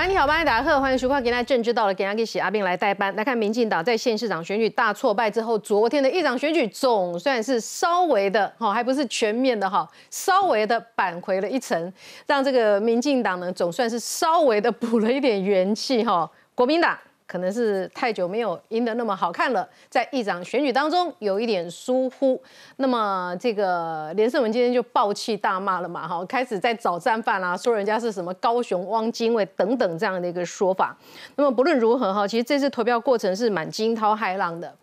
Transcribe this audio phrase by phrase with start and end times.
[0.00, 3.14] 晚安，你好，欢迎大家好，欢迎收看《今天政治到了》，给阿给喜阿兵来代班。
[3.16, 11.92] 来看民进党在县市长选举大挫败之后，昨天的议长选举总算是稍微的哈，还不是全面的哈，稍微的扳回了一层，
[12.26, 16.30] 让这个民进党呢总算是稍微的补了一点元气哈。
[16.54, 16.96] 国民党。
[17.30, 22.42] 可能是太久没有赢得那么好看了，在议长选举当中有一点疏忽，
[22.78, 30.96] 那么这个连胜文今天就暴气大骂了嘛，哈，开始在找战犯啊，说人家是什么高雄汪精卫等等这样的一个说法。
[31.36, 34.74] 那么不论如何哈，其实这次投票过程是蛮惊涛骇浪的，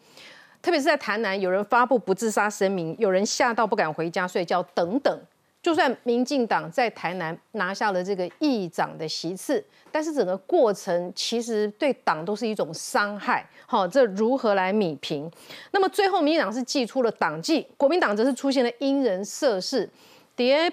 [0.61, 5.19] 特别是在台南，有人发布不自杀声明，有人吓到不敢回家睡觉等等。
[5.67, 13.45] 就算民进党在台南拿下了这个议长的席次，但是整个过程其实对党都是一种伤害。
[13.65, 15.29] 好，这如何来米平？
[15.71, 19.89] 那么最后民进党是祭出了党纪，国民党则是出现了因人设事。
[20.37, 20.71] 叠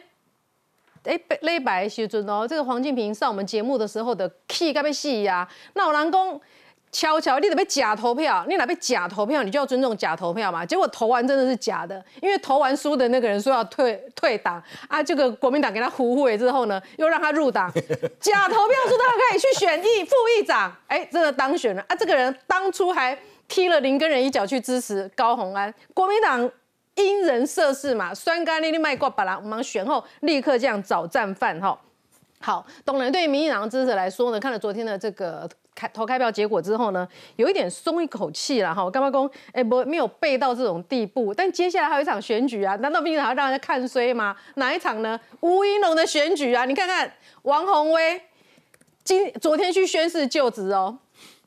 [1.03, 6.41] 哎，勒白时阵哦，这个黄敬平上我们节目的时候的气该被戏呀，那我南宫。
[6.95, 10.64] 悄悄，你得被假投票，你哪被假投票，你就要尊重假投票嘛。
[10.64, 17.69] 结果投完真的是假的，因为投完输的那个人说要退退党啊，这个国民党给他胡回之后呢，又让他入党，
[18.20, 21.97] 假投票说他可以去选议副议长，哎，真的当选了啊。
[21.97, 26.48] 这个人当初还踢了林根人一脚去支持高鸿安，国民党
[26.95, 31.77] 因人设事嘛，酸干利利卖挂把啦，我们选后立刻这样找战犯哈。
[32.39, 35.51] 好，当然对于民进党的支持来说呢，看了昨天的这个。
[35.75, 38.89] 开投开票结果之后呢，有一点松一口气了哈。
[38.91, 44.36] 干嘛公哎不没有背到这种地步，但接下来还有一场选举啊，难道民进党要让人家看衰吗？
[44.55, 45.19] 哪一场呢？
[45.41, 48.20] 吴英龙的选举啊，你看看王宏威
[49.02, 50.98] 今昨天去宣誓就职哦，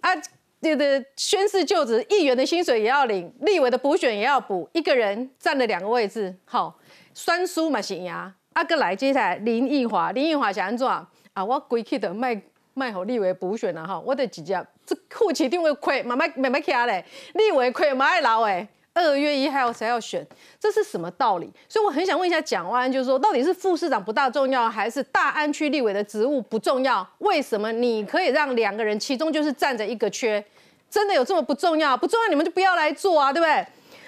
[0.02, 0.12] 啊
[0.60, 6.78] 这个宣誓就职，议员的薪水也要领，立委的补选也要补，一个人占了两个位置，好
[7.14, 8.34] 酸输嘛行呀。
[8.54, 11.08] 阿哥来接下来林奕华，林奕华想安怎啊？
[11.46, 12.42] 我归去的卖。
[12.78, 18.68] 卖好立委补选了哈，我得直接这户籍定位亏，慢慢慢慢卡嘞，立委亏蛮爱捞哎。
[18.94, 20.26] 二月一号才要选，
[20.60, 21.52] 这是什么道理？
[21.70, 27.08] 所以我很想问一下蒋万安，就是说到底是副市长不大重要，还是大安区立委的职务不重要？
[27.20, 30.44] 为什么你可以让两个人，其中就是站着一个缺，
[30.90, 31.96] 真的有这么不重要？
[31.98, 33.66] 不重要你们就不要来做啊，对不对？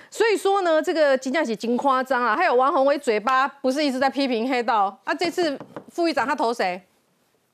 [0.09, 5.13] 所以说呢，这个金价起金夸张啊，还有王宏伟嘴巴不是一直在批评黑道啊？
[5.13, 5.55] 这次
[5.91, 6.81] 副议长他投谁？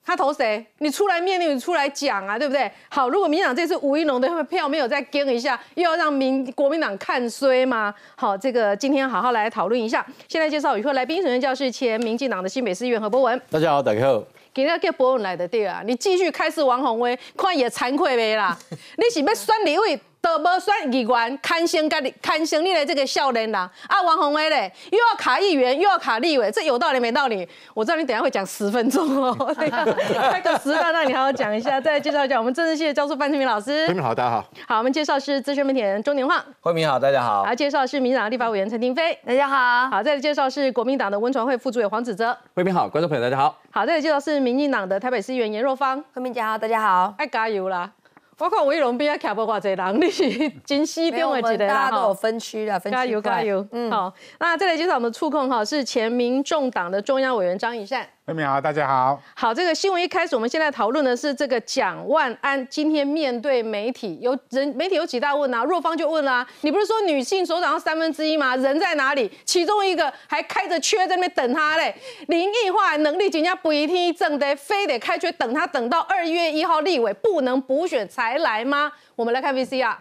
[0.06, 0.64] 他投谁？
[0.78, 2.72] 你出来面对你出来讲啊，对不对？
[2.90, 7.94] 好，如果民党这次吴一龙的票没有再跟一下，又要让民国民党看衰吗？
[8.16, 10.06] 好，这个今天好好来讨论一下。
[10.28, 13.42] 现在介绍与会来宾，首先教室前民进党的新北市议员何博文。
[13.50, 14.24] 大家好，大家好。
[14.54, 18.58] 今日叫博文来的对啊，你继续开始王宏威，看也惭愧没啦？
[18.72, 20.00] 你是要选立委？
[20.26, 27.48] 都无选议员，看升家你看升你的这个少年郎啊，王宏威嘞，又要卡议员，又要卡立委，这有道理没道理？
[27.76, 33.88] 我知道你等下会讲十分钟哦， 开个十段让你好好讲一下，再介绍一下我们政治系的教授范志明老师。
[33.94, 34.46] 你好，大家好。
[34.68, 36.44] 好，我们介绍是资深媒体人钟年晃。
[36.60, 37.44] 慧明好，大家好。
[37.44, 39.16] 好，介绍是民进党立法委员陈廷飞。
[39.28, 39.92] 大家好。
[39.92, 42.36] 好，再来介绍是国民党的温传会副主委黄子哲。
[42.56, 43.56] 慧明好，观众朋友大家好。
[43.70, 46.04] 好，再来介绍是民进党的台北市议员严若芳。
[46.16, 47.14] 慧明姐好，大家好。
[47.20, 47.92] 爱加油啦！
[48.38, 58.08] 我看威龙边啊，徛不偌济人， 你是真西中的一个啦，大家都有分区的，分区加油加油，嗯，好，那再来介绍我们的触控哈，是前民众党的中央委员张以善。
[58.28, 59.22] 各位好，大家好。
[59.36, 65.64] 好，这个新闻一开始，我们现在讨论的是这个蒋万安今天面对媒体，有人媒体有几大问啊？
[65.64, 68.56] 若芳就问了，你不是说女性首长要三分之一吗？
[68.56, 69.32] 人在哪里？
[69.46, 71.96] 其中一个还开着缺在那边等他嘞。
[72.28, 78.92] 林毅化能力人家不一定正的，非得开缺等他，等到二月一号立委不能补选才来吗？
[79.16, 79.98] 我们来看 VCR。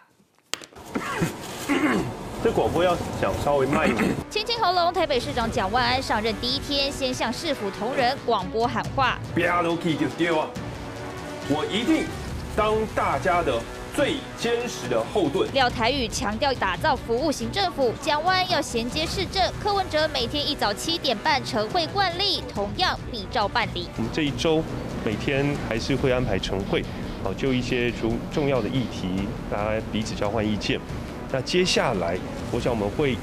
[2.45, 4.11] 这广播要讲稍微慢一点。
[4.29, 9.19] 清清喉咙，台北市长蒋万安上任第一天，先向市府同仁广播喊话：，
[11.49, 12.05] 我一定
[12.55, 13.59] 当大家的
[13.97, 15.51] 最坚实的后盾。
[15.55, 19.43] 廖台语强调打造服务型政府，蒋万安要衔接市政。
[19.59, 23.89] 柯文哲每天一早七点半晨会惯例，同样必照办理。
[23.97, 24.63] 我们这一周
[25.03, 26.85] 每天还是会安排晨会，
[27.23, 30.79] 好就一些重重要的议题，大家彼此交换意见。
[31.33, 32.17] 那接下来，
[32.53, 33.19] 我想我们会以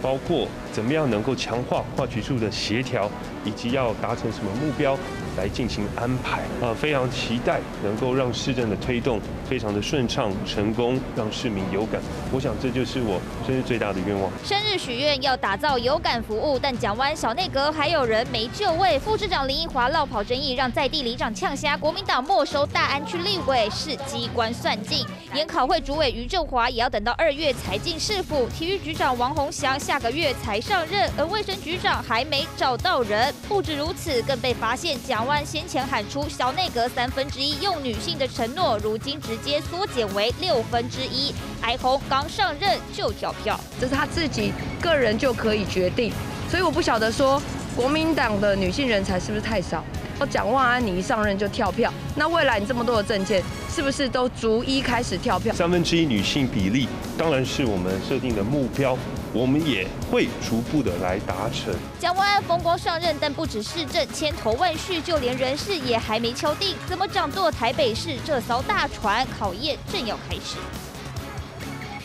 [0.00, 3.10] 包括怎么样能够强化跨局处的协调，
[3.44, 4.96] 以及要达成什么目标。
[5.38, 12.00] 来进行安排啊，非常期待能够让市政的推动非常的顺畅成功，让市民有感。
[12.32, 14.28] 我想这就是我生日最大的愿望。
[14.44, 18.98] 生日许愿要打造有感服务，但蒋湾小内阁还有人没就位。
[18.98, 21.76] 副市长林奕华落跑争议，让在地里长呛瞎。
[21.76, 25.06] 国民党没收大安区立委是机关算尽。
[25.34, 28.48] 研考会主委于正华也要等到二月才进市府。
[28.48, 33.32] 体育局长王宏祥下个月才上任，而卫生局长还没找到人。
[33.48, 35.27] 不止如此，更被发现蒋。
[35.28, 41.34] 万先前喊出小内阁三分之一用女性的承诺，如今直接缩减为六分之一。
[41.60, 46.10] 哀鸿刚上任就跳票，这是他自己个人就可以决定，
[46.50, 47.40] 所以我不晓得说
[47.76, 49.84] 国民党的女性人才是不是太少。
[50.20, 55.54] 哦，蒋万安你一上任就跳票，那未来你这么多的证件，是不是都逐一开始跳票？
[55.54, 58.98] 三分之一女性比例当然是我们设定的目标，
[59.32, 61.72] 我们也会逐步的来达成。
[62.00, 69.26] 蒋万安风光上任，但不止市政千头万绪，就连人事也还没敲定，怎么掌舵台北市这艘大船？
[69.38, 70.56] 考验正要开始。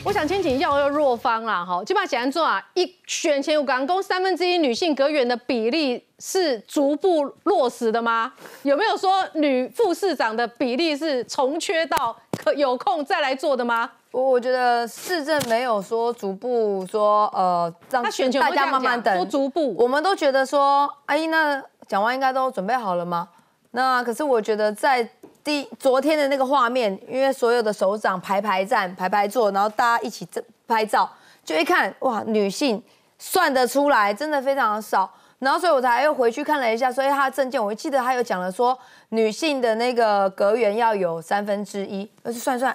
[0.05, 8.33] 我想先请教若芳啦，哈，基本上简单做啊，一选前有港工三分之一女性阁员的比例是逐步落实的吗？
[8.63, 13.89] 有没有说女副市长的比例是从缺到可有空再来做的吗？
[14.11, 23.29] 我我觉得市政没有说逐步说呃让大家慢慢等，说逐步，我们都觉得说，哎，那讲完应该都准备好了吗？
[23.71, 25.09] 那可是我觉得在。
[25.43, 30.25] 第昨天的那个画面，因为所有的首长排排站、排排坐，然后大家一起
[30.65, 31.09] 拍照，
[31.43, 32.81] 就一看哇，女性
[33.19, 35.11] 算得出来，真的非常的少。
[35.39, 38.77] 然后所以我才又回去看了一下，所以他的证件，我记得他有讲了说，
[39.09, 42.73] 女性的那个阁员要有三分之一，而是算算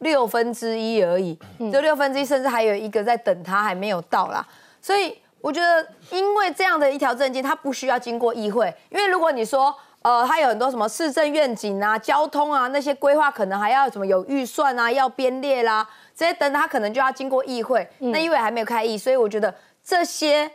[0.00, 1.38] 六分之一而已，
[1.72, 4.46] 就六分之一，甚至还有一个在等他还没有到啦。
[4.82, 9.74] 所以我觉得，因为这样的一条证件，它不需要经过议会，因为如果你说。
[10.02, 15.86] 呃，它有很多什么市政愿景啊、交通啊那些规划，可能还要什么有预算啊、要编列啦，
[16.16, 19.54] 这些等它可能就要经过议会，那议会还没有开议，所以我觉得
[19.84, 20.50] 这些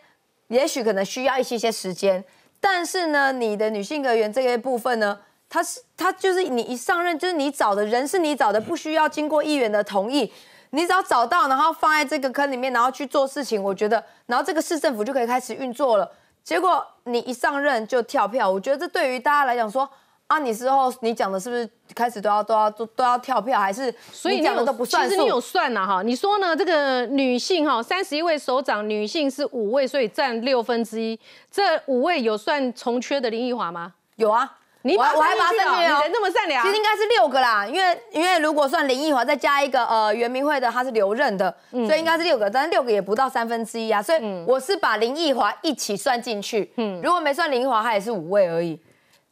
[0.47, 2.23] 也许可能需要一些些时间。
[2.59, 10.33] 但是呢，你的女性格员这个部分呢，它是它就是你一上任就是你找的人是你找的，不需要经过议员的同意，
[10.71, 16.11] 你只要找到，然后放在这个坑里面，然后去做事情，我觉得，然后这个市政府就可以开始运作了。
[16.45, 19.89] 结果你一上任就跳票，我觉得这对于大家来讲说
[20.27, 26.55] 啊，你之后你讲的是不是开始都要都要都都要跳票，还是所以讲的都不算其实你有算呐哈，你说呢？
[26.55, 31.19] 这个女性哈，三十一位首长，女性是五位，所以占六分之一。
[31.49, 33.93] 这五位有算重缺的林奕华吗？
[34.17, 34.57] 有啊。
[34.85, 48.79] 你我还把他算你人那么善良，其实应该是六个啦，因为因为如果算林奕华再加一个呃袁明慧的，他是留任的，所以应该是六个，但是六个也不到三分之一啊，所以我是把林奕华一起算进去，嗯，如果没算林奕华，他也是五位而已，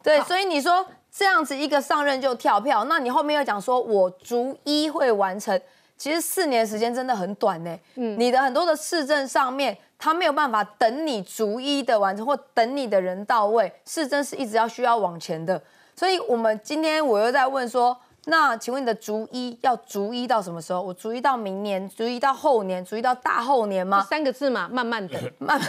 [0.02, 0.84] 对，所以你说
[1.16, 5.56] 这样子一个上任就跳票，那你后面又讲说我逐一会完成，
[5.96, 9.76] 其实四年时间真的很短呢，嗯，你的很多的市政上面。
[9.96, 15.58] 他没有办法等你逐一的完成，或等你的人到位，市政是一直要需要往前的。
[15.96, 17.96] 所以，我们今天我又在问说。
[18.26, 20.80] 那请问你的逐一要逐一到什么时候？
[20.80, 24.02] 我逐一到明年，逐一到后年，逐一到大后年吗？
[24.08, 25.60] 三个字嘛，慢慢等， 慢。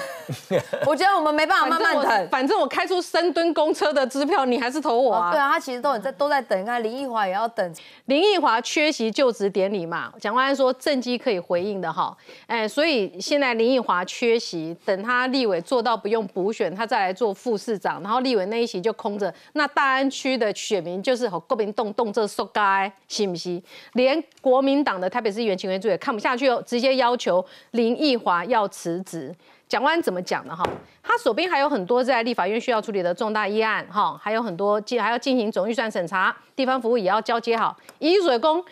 [0.86, 2.30] 我觉得我们没办法慢慢等。
[2.30, 5.32] 反正我开出深蹲公车的支票，你还是投我啊。
[5.32, 6.60] 对啊，他其实都很在都在等。
[6.60, 7.76] 你看林奕华也要等。
[8.06, 12.16] 林奕华缺席就职典礼嘛，蒋万安说政绩可以回应的哈。
[12.48, 19.34] 哎，所以现在林奕华缺席，等他立委做到不用补选，他再来做副市长，然后立委那一席就空着。
[19.54, 22.52] 那大安区的选民就是和国民动动这收。
[22.54, 23.62] 该信不信？
[23.94, 29.36] 连国民党的台北市议员秦维柱也看不下去哦，直接要求林奕华要辞职。
[29.68, 30.64] 蒋万怎么讲呢哈？
[31.02, 37.76] 他手边还有很多在立法院需要处理的重大议案哈，还有很多进还要进行总预算审查，地方服务也要交接好。
[38.00, 38.64] 以水工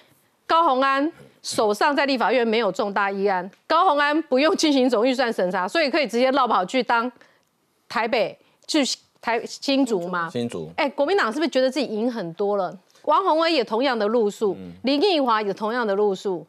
[0.46, 7.12] 高鸿安手上在立法院没有重大议案，高鸿安不用进行总预算审查，所以可以直接绕跑去当
[7.90, 8.84] 台北去
[9.20, 10.30] 台新竹吗？
[10.32, 10.72] 新竹。
[10.78, 12.78] 哎，国民党是不是觉得自己赢很多了？
[13.06, 16.46] 王宏威也同样的路数，林奕华也同样的路数。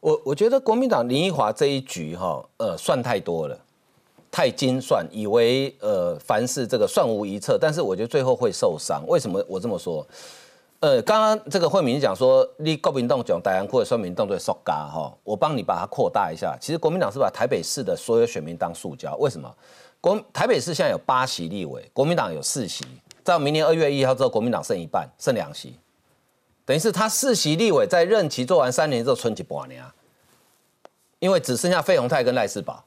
[0.00, 3.58] 我我觉得国民党林奕华这一局哈，呃，算太多了，
[4.30, 9.02] 太精算，以为呃凡事这个算无一策，但是我觉得最后会受伤。
[9.06, 10.06] 为什么我这么说？
[10.80, 16.54] 呃，刚刚这个惠民讲说，你国民党讲大安区的选民动作塑胶哈，我帮你把它扩大一下。
[16.60, 19.50] 其实国民党是把台北市的所有选民当塑胶，为什么？
[20.02, 22.84] 国台北市现在有八席立委，国民党有四席，
[23.24, 25.74] 到明年二月一号之后，国民党剩一半，剩两席。
[26.66, 29.94] 等于是他世袭立委在任期做完三年之后，春季半年啊，
[31.20, 32.84] 因为只剩下费鸿泰跟赖世宝，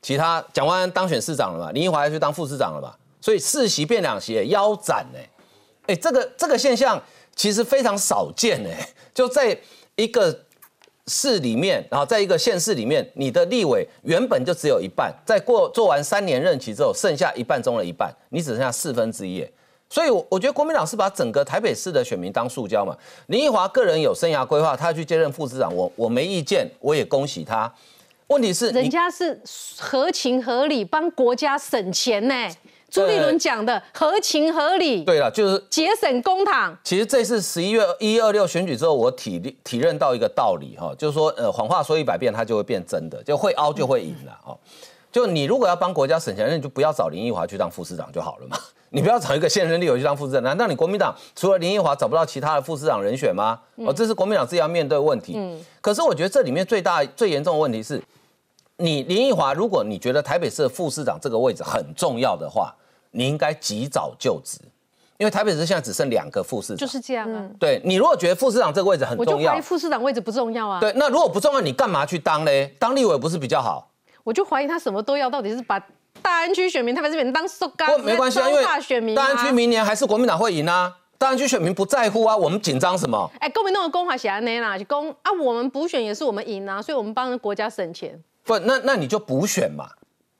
[0.00, 5.18] 其他蒋万安当选市长了嘛，林奕华要去当副市长了嘛，所以世袭变两席，腰斩呢，
[5.88, 7.02] 哎，这个这个现象
[7.34, 8.70] 其实非常少见呢，
[9.12, 9.58] 就在
[9.96, 10.44] 一个
[11.08, 19.44] 市里面，然后在一个县市里面，你的立委原本就只有一半，在过做完三年任期之后，剩下一半中的一半，你只剩下四分之一。
[19.90, 22.94] 所以，我我觉得国民党是把整个台北市的选民当塑胶嘛。
[23.28, 27.72] 林奕华个人有生涯规划，他去接任副市长，我我没意见，我也恭喜他。
[28.26, 29.40] 问题是，人家是
[29.78, 32.34] 合情合理帮国家省钱呢，
[32.90, 36.70] 朱立伦讲的合情合理，对了，就是节省公帑。
[36.84, 44.58] 其实这次十一月一二六选举之后，我体体认到一个道理哈，就是说，呃，谎话说一百遍，它就会变真的，就会凹就会赢了哦。
[45.10, 48.58] 就你如果要帮国家省钱，那你就不要找林奕华去当副市长就好了嘛。
[48.90, 53.60] 你不要找一个现任立委去当副市长，难道你国民党除了林奕华找不到其他的副市长人选吗？
[53.76, 55.34] 哦，这是国民党自己要面对的问题。
[55.36, 55.60] 嗯。
[55.80, 58.02] 可是我觉得这里面最大最严重的问题是，
[58.78, 62.74] 你林奕华，如果你觉得台北市的副市长这个位置很重要的话，
[63.10, 64.58] 你应该及早就职，
[65.18, 66.76] 因为台北市现在只剩两个副市长。
[66.78, 67.46] 就是这样啊。
[67.60, 70.80] 对你如果觉得副市长这个位置很重要，副市长位置不重要啊。
[70.80, 72.74] 对，那如果不重要，你干嘛去当嘞？
[72.78, 73.90] 当立委不是比较好？
[74.24, 75.78] 我就怀疑他什么都要，到底是把。
[76.22, 78.62] 大安区选民，他们这边当收干，没关系啊，因为
[79.14, 80.94] 大安区明年还是国民党会赢啊。
[81.16, 83.28] 大安区选民不在乎啊，我们紧张什么？
[83.40, 84.78] 哎，公民党的公话写在哪啦？
[84.78, 88.16] 就公啊，我们补选也是我们赢啊，所以我们帮国家省钱。
[88.44, 89.88] 不，那那你就补选嘛，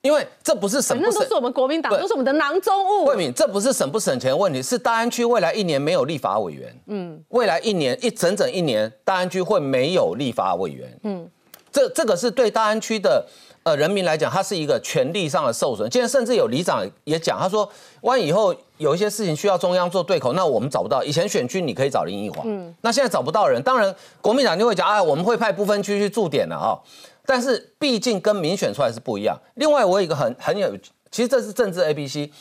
[0.02, 3.06] 因为这不是省不省，都是我们国民党，都是我们的囊中物。
[3.06, 6.72] 慧敏，这不是省不省钱的问题，是大安区未来一年没有立法委员。
[6.86, 10.96] 嗯，未来一年一整整一年，大安区会没有立法委员。
[11.02, 11.28] 嗯，
[11.72, 13.26] 这这个是对大安区的。
[13.68, 15.88] 呃，人民来讲，它是一个权力上的受损。
[15.90, 17.70] 今天甚至有里长也讲，他说，
[18.00, 21.04] 万一以后有一些事情需要中央做对口，那我们找不到。
[21.04, 23.62] 以前选区你可以找林奕华，嗯，那现在找不到人。
[23.62, 26.78] 当然，国民党就会讲，啊，我们会派不分区去驻点的啊。
[27.26, 29.38] 但是毕竟跟民选出来是不一样。
[29.56, 30.74] 另外，我有一个很很有，
[31.10, 32.32] 其实这是政治 A B C。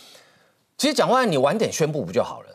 [0.77, 2.47] 其实蒋万安，你晚点宣布不就好了？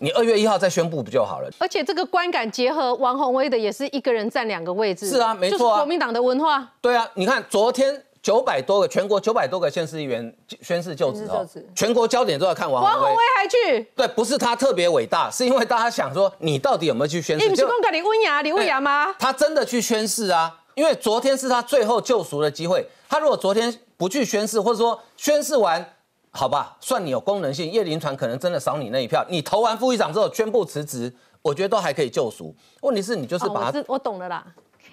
[0.00, 1.50] 你二月一号再宣布不就好了？
[1.58, 5.08] 而且这个观感结合王宏威的，也是一个人占两个位置。
[5.08, 5.78] 是啊，没错啊。
[5.78, 6.70] 国民党的文化。
[6.82, 8.04] 对啊，你看昨天。
[8.22, 13.82] 九百多个全国九百多个县市议员宣誓就职哦，全国焦点都在看王王宏威还去？
[13.94, 17.44] 对，不是他特别伟大，是因为大家想说你到底有没有去宣誓？
[17.44, 19.14] 你不是公给你温雅，你温雅吗？
[19.18, 22.84] 他真的去宣誓啊，因为昨天是他最后救赎的机会。
[23.08, 25.94] 他如果昨天不去宣誓，或者说宣誓完，
[26.30, 29.24] 好吧，算你有功能性，叶林传可能真的少你那一票。
[29.28, 32.54] 你投完副议长之后宣布辞职，我觉得都还可以救赎。
[32.82, 34.44] 问题是你就是把他，我懂了啦。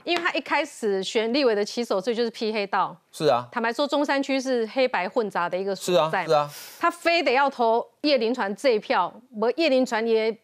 [0.06, 2.96] 因为他一开始选立委的起手，所以就是批黑道。
[3.12, 6.26] 是啊，坦白说，中山区是黑白混杂的一个所在。
[6.26, 10.38] 是啊，他非得要投叶林传这一票，不，叶林传也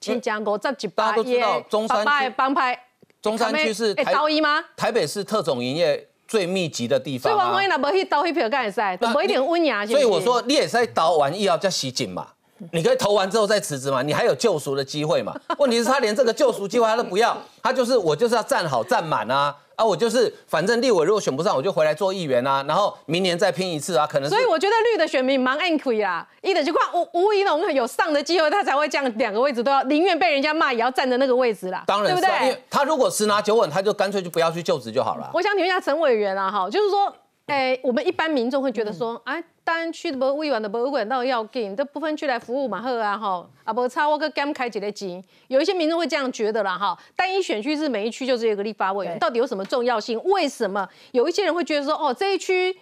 [0.00, 2.78] 先讲过，这几大家都知道，中山区帮派，
[3.22, 4.62] 中山区是台刀一吗？
[4.76, 7.22] 台北市特种营业最密集的地方。
[7.22, 8.94] 所以王宏那不去刀一票干啥？
[8.98, 9.86] 不一点温雅。
[9.86, 12.33] 所以我说，你也是在刀完意要叫袭警嘛。
[12.72, 14.02] 你可以投完之后再辞职嘛？
[14.02, 15.34] 你还有救赎的机会嘛？
[15.58, 19.84] 问题是，他连这个救赎机会他都不要，他就是我就是要站好站满啊啊！
[19.84, 24.30] 我就是反正立委如果选不上，我就回来做议员啊，然后明年再拼一次啊，可能。
[24.30, 31.82] 所以我觉得绿的选民蛮 angry 啊，一的情况吴吴怡农有上的机会，他才会这样两个位置都要，宁愿被人家骂也要站在那个位置啦。
[31.86, 32.62] 当然，对不对？
[32.70, 35.28] 他如果十拿九稳，他就干脆就不要去就职就好了。
[35.34, 37.12] 我想请问一下陈委员啊，哈，就是说。
[37.46, 39.34] 哎，我们一般民众会觉得说，啊，
[39.64, 50.22] 大安区的不委员的不委员到要紧，这不分区来服务嘛，好啊，哈，啊，不差我个减开几个级，有一些民众会这样觉得啦，哈，单一选区是每一区就只有个立法委员，到底有什么重要性？
[50.24, 52.76] 为什么有一些人会觉得说，哦，这一区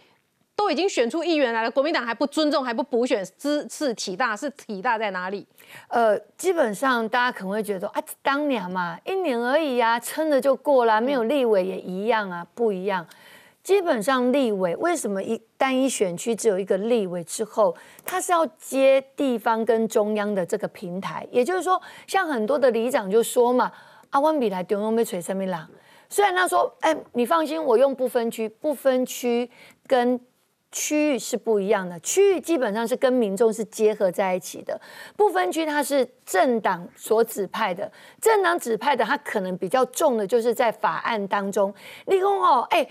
[0.56, 5.46] 都已经选出议员来了，国民党还不尊重，还不补选，支持体大是体大在哪里？
[5.86, 13.06] 呃，基本上大家可能会觉得，啊，当年嘛，一年而已呀，撑着就过了，没有立委也一样啊，不一样。
[13.62, 23.70] 基本上立委为什么一单一选区只有一个立委之后，他是要接地方跟中央的这个平台，也就是说，像很多的里长就说嘛，
[24.10, 25.68] 阿温比来丢用被锤什么啦？
[26.08, 29.48] 虽然他说，哎，你放心，我用不分区，不分区
[29.86, 30.20] 跟
[30.72, 34.80] 区域是不一样的，区域基本上是跟民众是结合在一起的，
[35.16, 37.90] 不分区它是政党所指派的，
[38.20, 41.72] 政党指派的，它可能比较重的就是在法案当中，
[42.06, 42.88] 立功哦，哎。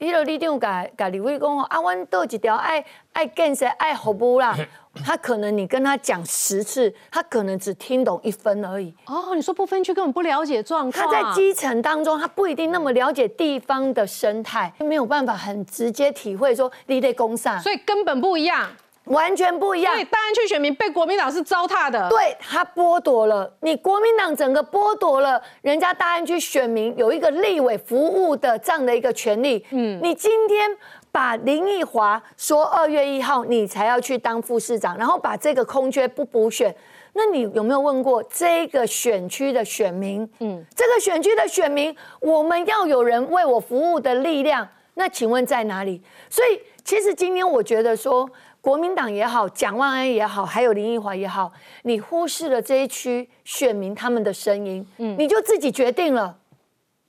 [0.00, 4.56] 你了，你长甲甲李伟讲，啊，阮倒一条爱爱建设爱服务啦。
[5.04, 8.94] 他可能你跟他讲十次，他可能只听懂一分而已。
[9.06, 11.04] 哦，你说不分区根本不了解状况。
[11.04, 18.68] 他在基层当中，他不一定那么了解地方的生态，没有办法很直接体会说你得攻上，所以根本不一样。
[19.08, 19.92] 完全不一样。
[19.92, 22.08] 所以大安区选民被国民党是糟蹋的。
[22.08, 29.64] 对他剥夺了你国民党整个剥夺了人家大安区选民有一个立委服务的这样的一个权利。
[29.70, 30.70] 嗯，你今天
[31.10, 36.74] 把林奕华说二月一号你才要去当副市长，然后把这个空缺不补选，
[37.14, 40.28] 那你有没有问过这个选区的选民？
[40.40, 46.02] 嗯，这个选区的选民，我们要有人为我服务的力量，那请问在哪里？
[46.28, 48.28] 所以其实今天我觉得说。
[48.68, 51.50] 国民党也好，蒋万安也好，还有林奕华也好，
[51.84, 56.36] 你忽视了这一区选民他们的声音，嗯，你就自己决定了，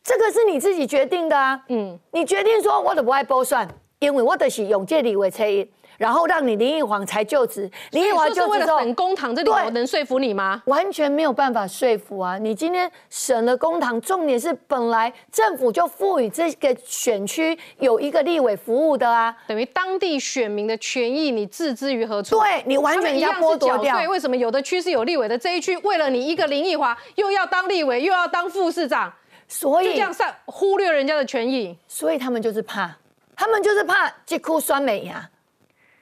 [0.02, 3.68] 这个是你自己决定的啊，嗯，你决定说我都不爱剥算，
[4.00, 7.70] 因为我的是永界里为车一，然后让你林奕煌才就职。
[7.92, 10.64] 林奕华就职之后，省公堂，这里我能说服你吗？
[10.66, 12.38] 完全没有办法说服啊！
[12.38, 22.40] 你今天省了公堂，重点是本来政府就赋予这个选区有一个立委服务的啊，等于当地选民的权益，你置之于何处？
[22.40, 24.08] 对你完全要剥夺掉对，。
[24.08, 25.38] 为什么有的区是有立委的？
[25.38, 29.12] 这一区为了你一个林奕华，又要当立委，又要当副市长，
[29.50, 31.78] 所以就这样上忽略人家的权益。
[31.88, 32.90] 所以他们就是怕，
[33.36, 35.30] 他们就是怕这哭酸美呀，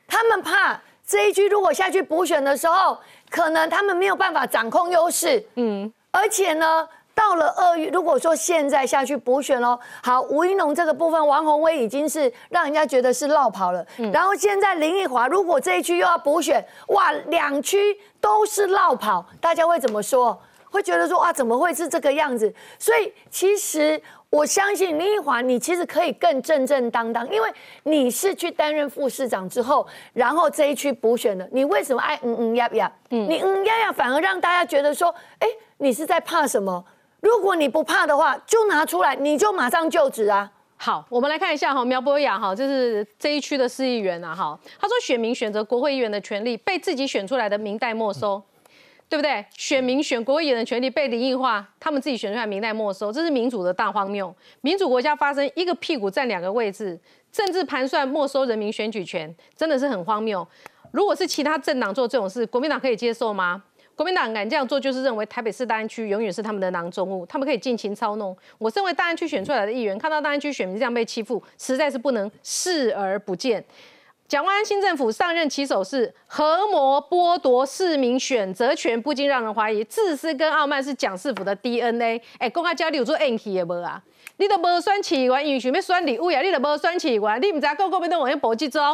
[0.08, 2.98] 他们怕这一区如果下去补选的时候，
[3.30, 6.88] 可能他们没有办法掌控优势，嗯，而且呢。
[7.18, 13.84] 到了二月，如果说现在下去补选喽，好，吴一农这个部分，王宏威已经是让人家觉得是落跑了。
[14.14, 20.40] 然后现在林奕华，如果这一区又要补选，哇，两区都是落跑，大家会怎么说？
[20.70, 22.54] 会觉得说啊，怎么会是这个样子？
[22.78, 27.50] 所以其实我相信林奕华，你其实可以更正正当当，因为
[27.84, 32.92] 你是去担任副市长之后，然后这一区补选的，你为什么爱嗯嗯呀呀？
[33.10, 36.84] 你嗯呀呀，反而让大家觉得说，哎，你是在怕什么？
[37.22, 40.52] 如果你不怕的话，就拿出来，你就马上就职啊！
[40.76, 48.44] 好，我们来看一下哈，苗博雅哈，这是这一区的市议员啊哈，他说选民选择国会议员的权利被自己选出来的民代没收，
[49.10, 49.46] 对不对？
[49.56, 54.36] 选民选国会议员的权利被林奕化他们自己选出来明代没收，这是民主的大荒谬。
[54.62, 57.00] 民主国家发生一个屁股占两个位置，
[57.32, 60.46] 政治盘算没收人民选举权，真的是很荒谬。
[60.92, 63.64] 如果是其他政党做这种事，国民党可以接受吗？
[63.96, 68.36] 国民党敢这样做，就是认为台北市大安区永远是他们的囊中物，他们可以尽情操弄。
[68.60, 73.64] 我身为大安区选出来的议员，看到大安区选民这样被欺负，实在是不能视而不见。
[74.28, 82.22] 蒋万安新政府上任起手是合谋剥夺市民选择权，不禁让人怀疑自私跟傲慢是蒋市府的 DNA。
[82.38, 84.04] 哎，公开交你有做 N K 的无啊？
[84.36, 88.90] 你都无选市员，因为想要选立委啊，你都无选市员，你唔知道国民党往要搏击招，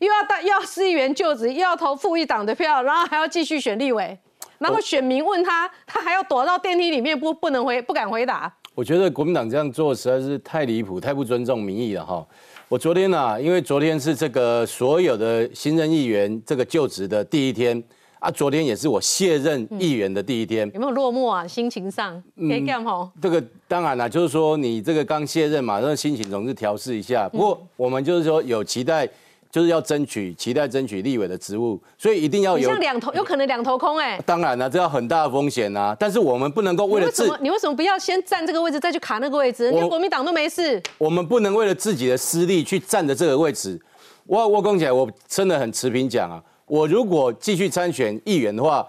[0.00, 4.18] 又要当又要市议员就职，又要投副议长的票，然后还要继续选立委。
[4.58, 8.52] 然后选民问他，他还要躲到电梯里面，不不能回，不敢回答。
[8.74, 12.26] 我觉得国民党这样做实在是太离谱、太不尊重民意了哈。
[12.70, 17.80] 我昨天啊，因为昨天是这个所有的新任议员这个就职的第一天
[18.18, 20.68] 啊，昨天也是我卸任议员的第一天。
[20.72, 21.46] 有没有落寞啊？
[21.46, 23.10] 心情上可以干吼？
[23.20, 27.28] 这个当然了，就是说你这个刚卸任嘛，那心情总是调试一下。
[27.28, 29.08] 不过我们就是说有期待。
[29.54, 32.68] 就是要争取，期待争取立委的职务，所以一定要有。
[32.68, 34.20] 像两头，有可能两头空哎。
[34.26, 35.94] 当然了，这要很大的风险呐。
[35.96, 39.66] 但是我们不能够为了自，你为什么不要先占这个位置，再去卡那个位置？
[39.66, 40.82] 人家国民党都没事。
[40.98, 43.80] 我们不能为了自己的私利去占着这个位置。
[44.26, 46.42] 我我讲起来，我真的很持平讲啊。
[46.66, 48.84] 我如果继续参选议员的话，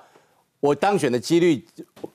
[0.59, 1.63] 我当选的几率，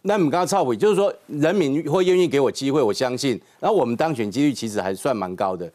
[0.02, 3.40] 那你们刚刚忏悔，就是说人民会愿意给我机会，我相信。
[3.60, 5.70] 然后我们当选几率其实还算蛮高的。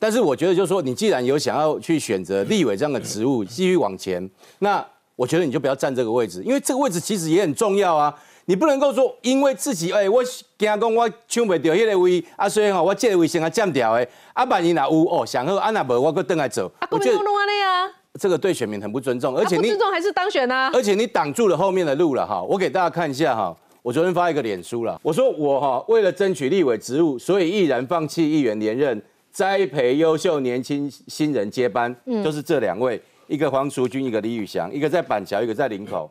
[0.00, 4.28] 但是我觉得，就是说，你既然有想要去选择立委这样的职务，继续往前，
[4.60, 4.84] 那
[5.14, 8.12] 我觉得你就不要占这个位置，因为这个位置其实也很重要啊。
[8.46, 16.66] 你不能够说，因为自己哎，我惊讲我抢不到迄个位，啊，所以吼，我这个位先啊占掉的，啊，万一若有哦，想好啊，那无我搁等来走。
[16.78, 17.86] 啊，国民党弄安尼啊，
[18.18, 20.70] 这个对选民很不尊重，而且你不尊重还是当选啊？
[20.72, 22.42] 而且你挡住了后面的路了哈。
[22.42, 29.00] 我给大家看一下哈，我昨天发一个脸书了，我说我哈为了争取立委职务，所以毅然放弃议员连任。
[29.32, 36.10] 栽培优秀年轻新人接班，就是这两位，一个黄淑君，一个李宇翔，一个在板桥，一个在林口。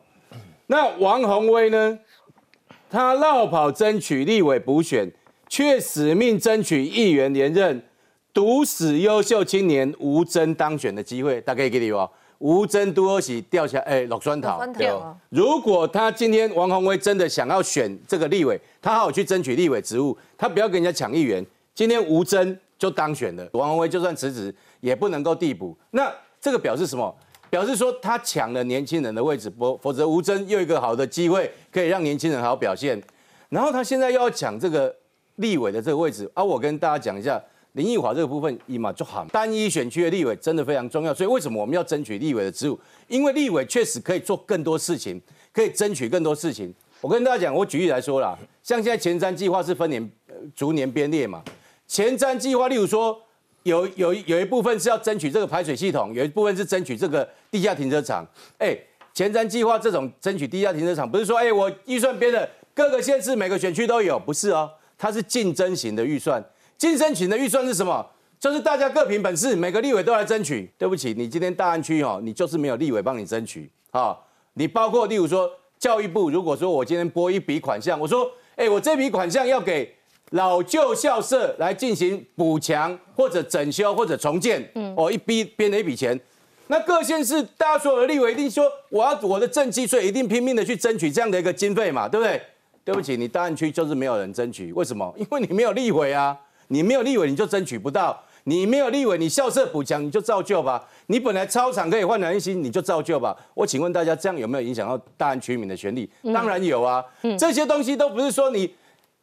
[0.66, 1.98] 那王宏威呢？
[2.88, 5.08] 他绕跑争取立委补选，
[5.48, 7.82] 却死命争取议员连任，
[8.32, 11.40] 毒死优秀青年吴征当选的机会。
[11.42, 14.60] 大概给你哦，吴征多喜掉下哎落酸桃。
[15.28, 21.44] 如果他今天王宏威真的想要选这个立委，他好好去争取立委职务，他不要跟人家抢议员。
[21.74, 22.58] 今天吴征。
[22.80, 25.76] 就当选了，王文威就算辞职也不能够递补。
[25.90, 27.14] 那这个表示什么？
[27.50, 32.98] 表示说他抢了年轻人的位置，否否则吴征又一个好的机会可以让年轻人好好表现。
[33.50, 34.96] 然后他现在又要抢这个
[35.36, 36.42] 立委的这个位置啊！
[36.42, 39.26] 我跟大家讲一下，林奕华这个部分一码就好。
[39.30, 42.78] 单一选区的立委真的非常重要，所以为什么我们要争取立委的职务？
[43.08, 45.20] 因为立委确实可以做更多事情，
[45.52, 46.72] 可以争取更多事情。
[47.02, 50.10] 我跟大家讲，我举例来说啦，像现在前瞻计划是分年
[50.54, 51.42] 逐年编列嘛。
[51.90, 53.20] 前瞻计划，例如说，
[53.64, 58.24] 有有有一部分是要争取这个排水系统，有一部分是争取这个地下停车场。
[58.58, 58.78] 哎，
[59.12, 66.40] 前瞻计划这种争取地下停车场，不是说哎我预算编的各个县市每个选区都有，不是哦，它是竞争型的预算。
[66.78, 68.08] 竞争型的预算是什么？
[68.38, 70.72] 就是大家各凭本事，每个立委都来争取。
[70.78, 74.16] 对不起，你今天大安区哦，你就是没有立委帮你争取啊。
[74.52, 79.96] 你包括例如说教育部，如果说我今天拨一笔款项，我说哎我这笔款项要给。
[80.30, 86.18] 老旧校舍来进行补强或者整修或者重建，嗯，哦，一笔编了一笔钱，
[86.68, 92.40] 那各县市大家所有的立委一定说，我要我的政绩，所以一定拼命的去争取这样的一个经费嘛，对不对？
[92.84, 95.12] 对不起，你大安区就是没有人争取，为什么？
[95.18, 96.36] 因为你没有立委啊，
[96.68, 103.36] 你没有立委你就争取不到，你没有立委，你校舍补强你就照旧吧，你本来操场可以焕然一新你就照旧吧。
[103.52, 106.08] 我请问大家，这样有没有影响到大安区民的权利？
[106.32, 107.04] 当然有啊，
[107.38, 108.72] 这些东西都不是说你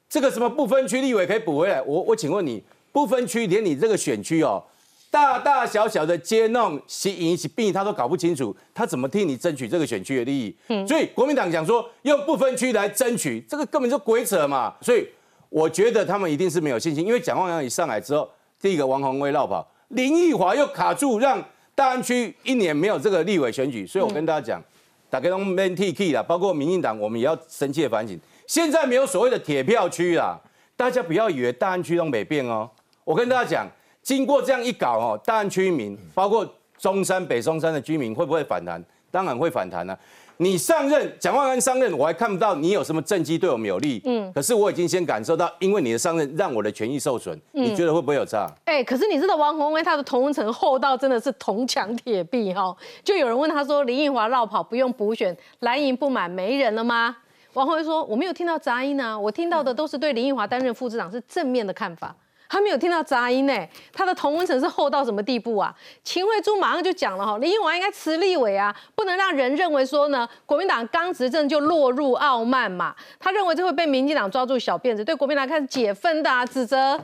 [0.09, 1.81] 这个什么不分区立委可以补回来。
[1.81, 4.63] 我我请问你，不分区连你这个选区哦。
[5.09, 10.55] 大大小小的街弄、吸引起病，他都搞不清楚，他怎么替你争取这个选区的利益？
[10.85, 14.75] 所以国民党讲说用不分区来争取，这个根本就鬼扯嘛！
[14.81, 15.07] 所以
[15.49, 18.29] 我觉得他们一定是没有信心，因为蒋万安一上来之后，
[18.61, 21.43] 第一个王宏威绕跑，林奕华又卡住，让
[21.73, 23.87] 大安区一年没有这个立委选举。
[23.87, 24.63] 所以我跟大家讲，
[25.09, 28.19] 大家都 man T K 啦，包括民进党，我们也要深切反省。
[28.47, 30.39] 现在没有所谓的铁票区啦，
[30.75, 32.67] 大家不要以为大安区都没变哦。
[33.03, 33.67] 我跟大家讲。
[34.01, 38.81] 经过这样一搞哦，大安区民包括中山、北松山的居民会不会反弹？
[39.11, 39.93] 当然会反弹呢。
[40.37, 44.01] 你上任，蒋万安上任，我还看不到你有什么政绩对我们有利。
[44.05, 47.37] 嗯，可是我已经先感受到，因为你的上任让我的权益受损。
[47.51, 48.49] 你觉得会不会有差？
[48.63, 52.73] 哎，可是你知道王宏威他的同温层厚到真的是铜墙铁壁哈。
[53.03, 57.17] 就有人问他说：“林奕华绕跑不用补选，蓝营不满没人了吗？”
[57.57, 62.15] 王宏威说：“我没有听到杂音啊，我听到的都是对林奕华担任副市长是正面的看法。”
[62.47, 65.75] 他没有听到杂音呢，他的同温层是厚到什么地步啊？
[66.03, 72.95] 秦惠珠马上就讲了哈，林英华应该辞立委啊，不能让人认为说呢，国民党刚执政就落入傲慢嘛。
[73.19, 77.01] 他认为这会被民进党抓住小辫子，对国民党开始解分的啊，指责。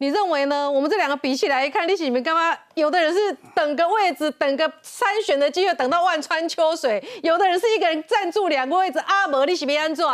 [0.00, 0.70] 你认为呢？
[0.70, 2.56] 我们这两个比起来一看，你你们干嘛？
[2.74, 10.10] 有的人是等个位置，等个参选的机会，等到万川秋水；有的人是一个人站住两个位置，阿伯你是别安做。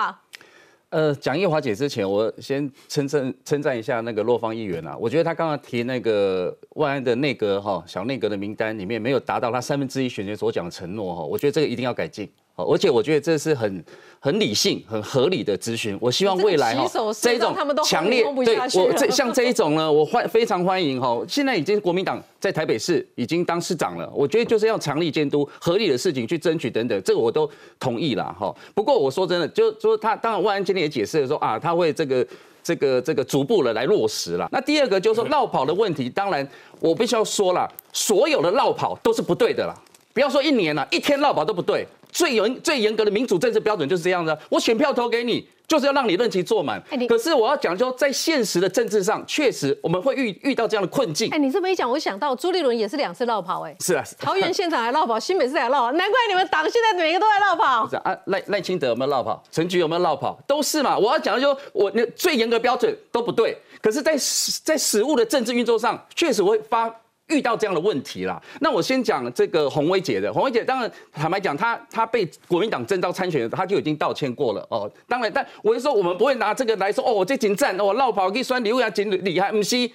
[0.89, 4.97] 呃，讲叶华姐之前，我先称称称赞一下那个洛方议员啊。
[4.99, 12.29] 我觉得他刚刚提那个万安的内阁哈小内阁的名单里面没有达到他三分之一选举所讲的承诺哈，我觉得这个一定要改进。
[12.65, 13.85] 而且我觉得这是很
[14.19, 15.97] 很理性、很合理的咨询。
[16.01, 16.89] 我希望未来哈，
[17.21, 21.23] 这一种强烈对我这像这一种呢，我欢非常欢迎哈。
[21.29, 28.55] 现在已经国民党在台北市已经当市长了，我觉得就是要强力监督，合理的事情去争取等等，这个我都同意了哈。
[28.75, 32.27] 不过我说真的，就说他当然万安今天也解释了说啊，他会这个
[32.63, 34.49] 这个这个逐步的来落实了。
[34.51, 36.49] 那第二个就是说绕跑的问题，当然
[36.81, 39.75] 我必须要说了，所有的绕跑都是不对的啦。
[40.17, 41.87] 不要说一年了，一天绕跑都不对。
[42.11, 46.83] 最严最严格的民主政治标准就是这样的，我选票投给你，就是要让你任期做满。
[47.07, 51.29] 可是我要讲说，在现实的政治上，确实我们会遇遇到这样的困境。
[51.31, 57.87] 哎，你这么一讲，我想到朱立伦也是两次绕跑，哎，是啊，桃园现场还绕跑，新北市还绕跑，难怪你们党现在每个都在绕跑。
[57.87, 59.43] 是啊，赖赖清德有没有绕跑？
[59.53, 60.39] 陈菊有没有绕跑？
[60.47, 60.97] 都是嘛。
[60.97, 64.17] 我要讲的说，我那最严格标准都不对，可是，在
[64.65, 66.91] 在实物的政治运作上，确实会发。
[67.29, 70.33] 遇到这样的问题啦，那我先讲这个洪威姐的。
[70.33, 74.91] 洪威姐当然坦白讲，她她被国民党征召参选，她就已经道歉过了哦。
[75.09, 79.91] 当然，但我就说我们不会拿这个来说哦，我这紧战哦，绕跑可以算刘亚锦厉害，不是。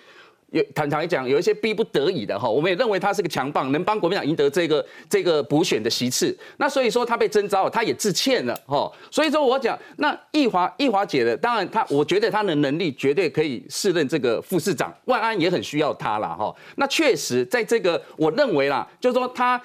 [0.51, 6.37] 有坦白讲，有一些逼不得已的哈，我们也认为他是个强棒，能帮国民党赢得这个这个补选的席次。
[6.57, 8.91] 那所以说他被征召，他也致歉了哈。
[9.09, 16.53] 所以说我讲，那易华易华姐的，当然他，我觉得他的能力绝对可以胜任这个副市长，万安也很需要他了哈。
[16.75, 19.61] 那确实在这个，我认为啦，就是说他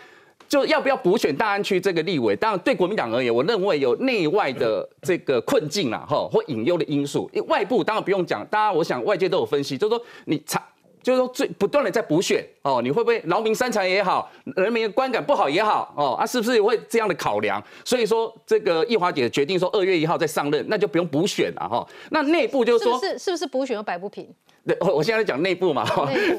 [0.49, 7.29] 就要不要补选大安区这个立委，当然对国民党而言，我认为有内外的这个困境啦哈，或引诱的因素。
[7.49, 10.63] 外部当然不用讲，大家我想外界都有分析，就是说你长。
[11.07, 17.63] 就是说，最不断的在补选哦，你会不会劳民伤财也好，人民的观感不好也好哦，啊，是不是会这样的考量？
[17.85, 21.87] 所以说，这个易华姐决定说二月一号再上任，那就不用补选了哈。
[22.11, 24.29] 那内部就是说，是是不是补选又摆不平？
[24.67, 25.87] 对，我我现在讲内部嘛，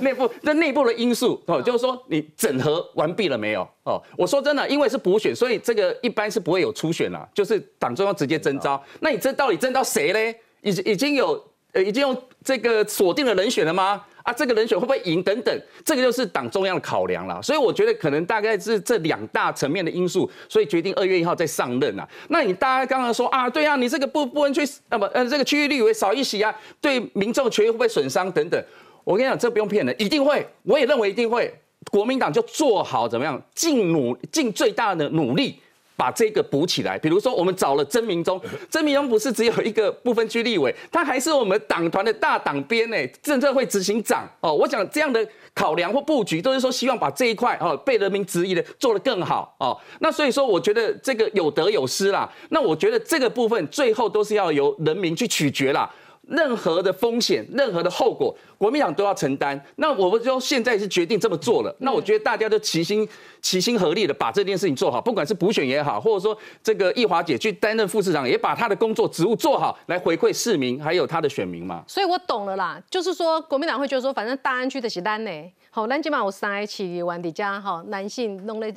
[0.01, 3.65] 内部 那内部的因素哦，就是说你整合完毕了没有？
[3.83, 8.83] 哦，我说真的，因为是补选，所以这个一般是不会有初选了，就是党中央直接征召。
[8.99, 10.37] 那你这到底征到谁嘞？
[10.61, 14.03] 已已经有呃已经有这个锁定的人选了吗？
[14.27, 17.41] 啊，这个人选会不会赢等等，这个就是党中央的考量了。
[17.41, 22.05] 所以我觉得可能大概是这两大层面的因素，所以决定二月一号再上任啊。
[22.27, 28.61] 那你大家刚刚说啊，对啊，你这个不不分区，那么呃这个区域立委少一席啊，对民众权益会不会损伤等等？
[29.05, 30.45] 我跟你讲，这不用骗人，一定会。
[30.63, 31.57] 我也认为一定会。
[31.89, 35.57] 国民党就做好怎么样，尽努尽最大的努力。
[35.97, 44.53] 把这个补起来，比如说我们找了曾明忠， 曾明忠不是只有一个部分区立委，他还是我们党团的大党编呢，政策会执行长哦。
[44.53, 49.75] 我想这样的考量或布局，都是说希望把这一块哦被人民质疑的做得更好哦。
[49.99, 52.31] 那所以说，我觉得这个有得有失啦。
[52.49, 55.91] 那我觉得这个部分最后都是要由人民去取决啦。
[56.27, 59.59] 任何的风险、任何的后果，国民党都要承担。
[59.77, 61.75] 那我们就现在是决定这么做了。
[61.79, 63.07] 那我觉得大家都齐心
[63.41, 71.83] 齐心合力的把这件事情做好，不管是补选也好，或者说这个易华姐去担任副市长，也把她的工作职务做好，来回馈市民还有她的选民嘛。
[71.87, 75.31] 所以我懂了啦，就是说国民党会觉得说，反正大安区的是单呢，
[75.69, 78.67] 好，咱起码有三个区完底加哈，男性弄了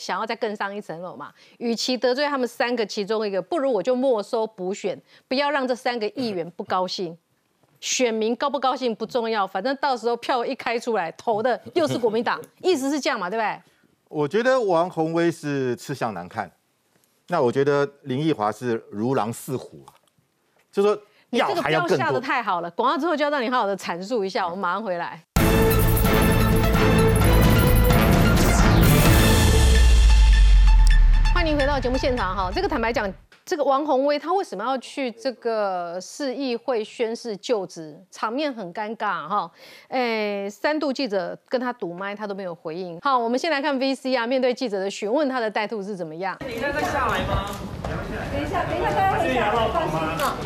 [0.00, 1.32] 想要再更上一层楼嘛？
[1.58, 7.16] 与其得罪他们三个其中一个，不如我就没收补选，不要让这三个议员不高兴。
[7.80, 13.60] 选民高不高兴不重要，反正到时候票一开出来，投的又是国民党， 意思是这样嘛，对不对？
[14.08, 16.50] 我觉得王宏威是吃相难看，
[17.28, 19.96] 那我觉得林奕华是如狼似虎啊，
[20.70, 20.98] 就说
[21.30, 21.96] 要还要更多。
[21.96, 25.24] 下的太好了，广告之后就要让你好好的阐述一下，我们马上回来。
[31.40, 33.10] 欢迎回到节目现场哈，这个坦白讲，
[33.46, 39.50] 这个王宏威他为什么要去这个市议会宣誓就职，场面很尴尬哈。
[39.88, 43.00] 哎，三度记者跟他堵麦，他都没有回应。
[43.00, 46.36] 好，我们先来看 VC 啊，面对记者的询问，他的态度是怎么样？
[46.40, 47.46] 等一下再下来吗？
[48.34, 50.36] 等一下，等一下，大家可以下来，放心啊。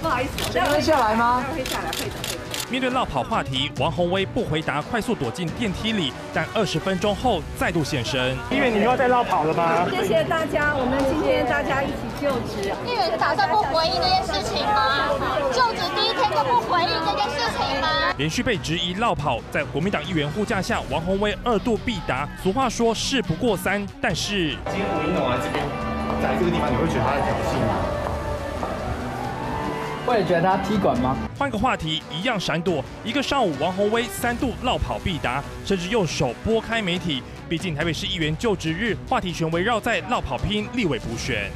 [0.00, 1.44] 不好意思，等一下来吗？
[1.52, 2.35] 可以下来，可以的，可以的。
[2.68, 6.12] 面对落跑话题，王宏威不回答，快速躲进电梯里。
[6.34, 8.36] 但二十分钟后再度现身。
[8.50, 9.86] 议员，你又要再绕跑了吗？
[9.88, 12.74] 谢谢大家，我们今天大家一起就职。
[12.84, 15.14] 议员是打算不回应这件事情吗？
[15.52, 18.12] 就职第一天就不回应这件事情吗？
[18.18, 22.28] 连续被质疑落跑，在国民党议员护驾下，王宏威二度必答。
[22.42, 25.64] 俗话说事不过三，但是今天吴英龙来这边，
[26.20, 28.05] 在这个地方，你会觉得他在挑衅吗？
[30.06, 31.16] 会觉得他踢馆吗？
[31.36, 32.82] 换个话题，一样闪躲。
[33.04, 37.20] 一个上午，王宏威三度绕跑必答，甚至用手拨开媒体。
[37.48, 41.50] 毕竟台北市议员就职日，话题全围绕在绕跑拼立委补选。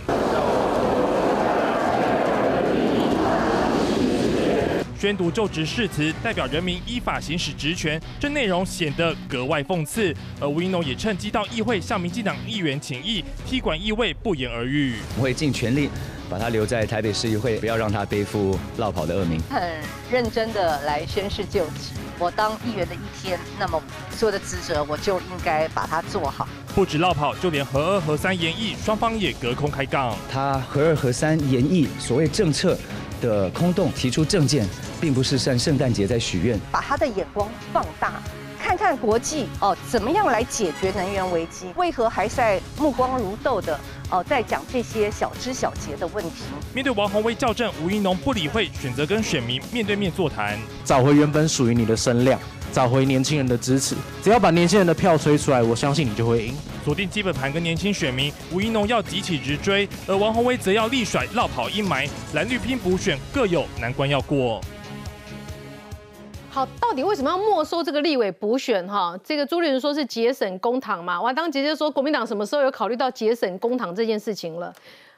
[4.99, 10.15] 宣读就职誓词，代表人民依法行使职权，这内容显得格外讽刺。
[10.41, 14.97] 而吴英龙也趁机到议会向民进党议员请益，踢馆意味不言而喻。
[15.17, 15.89] 我会尽全力。
[16.31, 19.43] 把他留在台北市议会，不要让他背负落跑的恶名。
[19.51, 19.61] 很
[20.09, 21.91] 认真的来宣誓就职。
[22.21, 26.47] 我当议员的一天，那么所有的职责我就应该把它做好。
[26.73, 30.15] 不止落跑，就连合二合三演绎，双方也隔空开杠。
[30.31, 32.79] 他合二合三演绎所谓政策
[33.21, 34.69] 的空洞，提出政见，
[35.01, 36.61] 并不是像圣诞节在许愿。
[36.71, 38.23] 把他的眼光放大。
[38.63, 41.73] 看看国际哦，怎么样来解决能源危机？
[41.77, 46.43] 为何还在目光如豆的哦，在讲这些小枝小节的问题？
[46.75, 52.39] 面对王宏威校正，吴英龙不理会，选择跟选民面对面座谈，找回原本属于你的声量，
[52.73, 53.95] 找回年轻人的支持。
[54.23, 56.55] 只要把年轻人的票吹出来，我相信你就会赢。
[56.85, 64.61] 锁定基本盘跟年轻选民，吴英龙要急起直追，而王宏威则要力甩绕跑阴霾，蓝绿拼补选各有难关要过。
[66.53, 68.85] 好，到底为什么要没收这个立委补选？
[68.89, 71.21] 哈，这个朱立伦说是节省公堂嘛。
[71.23, 74.75] 我当姐姐说，国民党什么时候有考虑到节省公堂这件事情了？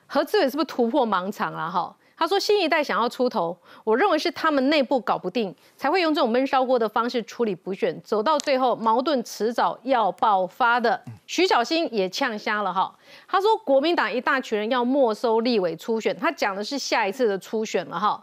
[0.06, 1.70] 何志伟是不是突破盲场了？
[1.70, 11.02] 哈，他说新一代想要出头，我认为是他们内部搞不定，才会用这种闷烧锅的方式处理补选，走到最后矛盾迟早要爆发的。
[11.26, 12.94] 徐小新也呛瞎了哈，
[13.26, 18.22] 他说国民党一大群人要没收立委初选，他讲的是下一次的初选了哈。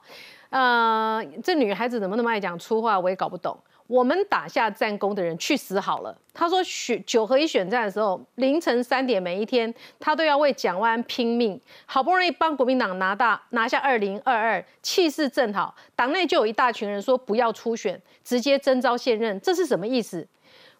[0.49, 2.99] 呃，这女孩子怎么那么爱讲粗话？
[2.99, 3.57] 我也搞不懂。
[3.85, 6.15] 我们打下战功的人去死好了。
[6.31, 20.27] 他说选九合一选战的时候，凌晨三点每一天，他都要为蒋万安拼命，好不容易帮国民党拿大拿下二零二二，气势正好，党内就有一大群人说不要初选，直接征召现任，这是什么意思？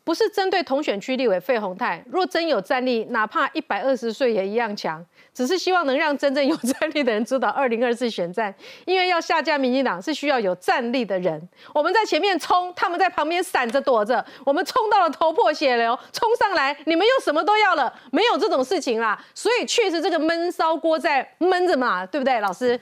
[0.10, 5.06] 不是针对同选区立委费鸿泰，若真有战力，哪怕一百二十岁也一样强。
[5.36, 8.52] 只是希望能让真正有战力的人主导二零二四选战，
[8.86, 11.40] 因为要下架民进党是需要有战力的人。
[11.76, 19.24] 我们在前面冲，他们在旁边闪着躲着，我们冲到了头破血流，冲上来，你们又什么都要了，没有这种事情啦。
[19.36, 22.80] 所以确实这个闷烧锅在闷着嘛，对不对，老师？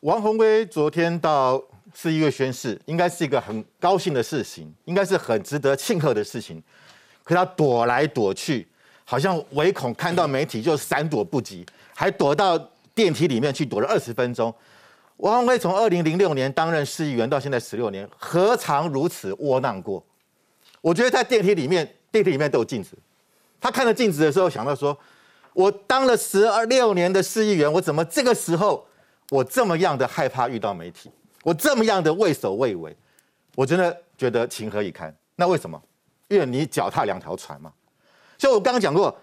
[0.00, 1.62] 王宏威昨天到
[1.94, 6.62] 市议会宣誓，应该是一个很高兴的事情，应该是很值得庆贺的事情，
[7.24, 8.66] 可他躲来躲去。
[9.04, 12.56] 好像唯恐看到媒体就闪躲不及，还躲到
[12.94, 14.54] 电梯里面去躲了二十分钟。
[15.16, 20.00] 王宏威从二零零六年担任市议员到现在十六年，何尝如此窝囊过？
[20.80, 22.96] 我觉得在电梯里面，电梯里面都有镜子。
[23.60, 24.96] 他看着镜子的时候，想到说
[25.52, 28.86] ：“我当了十二六年的市议员，我怎么这个时候
[29.30, 31.10] 我这么样的害怕遇到媒体？
[31.42, 32.96] 我这么样的畏首畏尾？
[33.54, 35.14] 我真的觉得情何以堪？
[35.36, 35.80] 那为什么？
[36.28, 37.72] 因为你脚踏两条船嘛。”
[38.38, 39.14] 所以我刚刚讲过，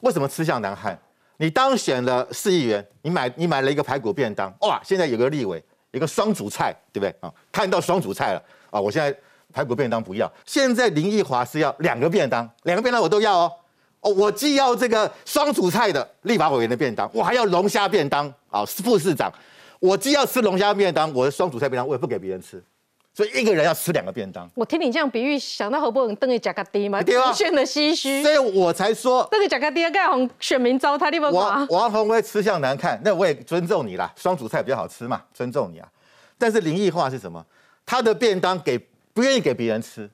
[0.00, 0.98] 为什么吃相难看？
[1.38, 4.80] 你当选了市议员，你买你买了一个排骨便当，哇！
[4.82, 5.62] 现在有个立委
[5.92, 7.32] 一个双主菜，对不对啊？
[7.52, 8.80] 看到双主菜了啊！
[8.80, 9.14] 我现在
[9.52, 13.52] 排骨便当不要，现在林奕华是要两个便当，两个便当我都要哦。
[14.00, 18.64] 哦，我既要这个双主菜的立法委员的便当，我还要龙虾便当啊！
[18.64, 19.32] 副市长，
[19.80, 22.62] 我既要吃龙虾便当，我的双主菜便当我也不给别人吃，
[23.12, 24.48] 所以一个人要吃两个便当。
[24.54, 28.22] 我听你这样比喻，想到何伯文登个贾卡迪嘛，对啊无限的唏嘘。
[28.22, 35.88] 所以我才说这个贾卡迪盖红选民糟蹋，你不王王宏威吃相难看，那我也尊重你啦，双主菜比较好吃嘛，尊重你啊。
[36.38, 37.44] 但是林奕化是什么？
[37.84, 38.78] 他的便当给
[39.12, 40.10] 不愿意给别人吃，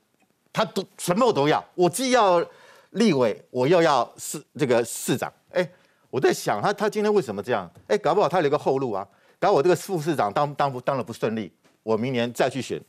[0.51, 2.45] 他都什么我都要，我既要
[2.91, 5.31] 立委，我又要市这个市长。
[5.51, 5.67] 哎，
[6.09, 7.69] 我在想他他今天为什么这样？
[7.87, 9.07] 哎，搞不好他有一个后路啊。
[9.43, 11.51] 搞我这个副市长当当不当的不顺利，
[11.83, 12.81] 我明年再去选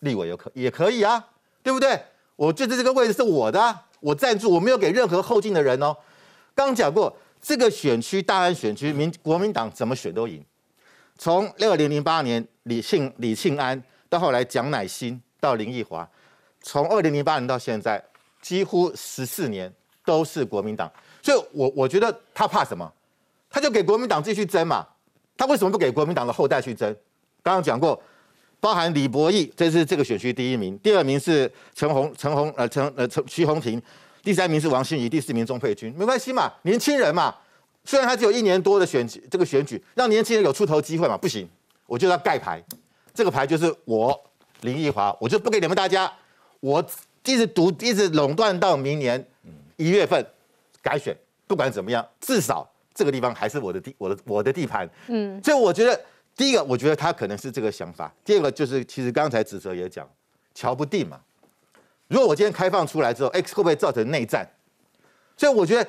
[0.00, 1.26] 立委有可也可以啊，
[1.62, 1.98] 对不对？
[2.36, 5.96] 我觉得这个位置是我的、我赞助，我没有给任何后进的人哦。
[6.54, 10.44] 刚刚讲过，这个选区大安选区，民国民党怎么选都赢。
[11.16, 16.06] 从二零零八年李庆李庆安到后来蒋乃馨到林奕华，
[16.60, 18.04] 从二零零八年到现在，
[18.42, 19.72] 几乎十四年
[20.04, 20.92] 都是国民党。
[21.22, 22.92] 所以我我觉得他怕什么？
[23.48, 24.86] 他就给国民党继续争嘛。
[25.38, 26.94] 他为什么不给国民党的后代去争？
[27.42, 27.98] 刚刚讲过，
[28.60, 33.80] 包含李博义，这是这个选区第一名，第二名是陈红陈红呃陈呃陈徐宏庭，
[34.22, 37.34] 第三名是王心怡，第四名钟佩君，没关系嘛，年轻人嘛。
[37.84, 41.48] 虽然他只有一年多的选举这个选举，让年轻人有出头机会嘛，不行，
[41.86, 42.62] 我就要盖牌，
[43.14, 44.20] 这个牌就是我
[44.62, 46.12] 林奕华，我就不给你们大家，
[46.60, 46.84] 我
[47.24, 49.24] 一直独一直垄断到明年
[49.76, 50.26] 一月份
[50.82, 52.68] 改选，不管怎么样，至少
[52.98, 56.00] 这个地方还是我的地我的我的地盘，嗯，所以我觉得
[56.36, 60.04] 第一个，我觉得他可能是这个想法；第二个就是，其实刚才子哲也讲，
[60.52, 61.20] 瞧不定嘛。
[62.08, 64.44] 如果我今天开放出来之后，X 会不会造成内战？
[65.36, 65.88] 所以我觉得，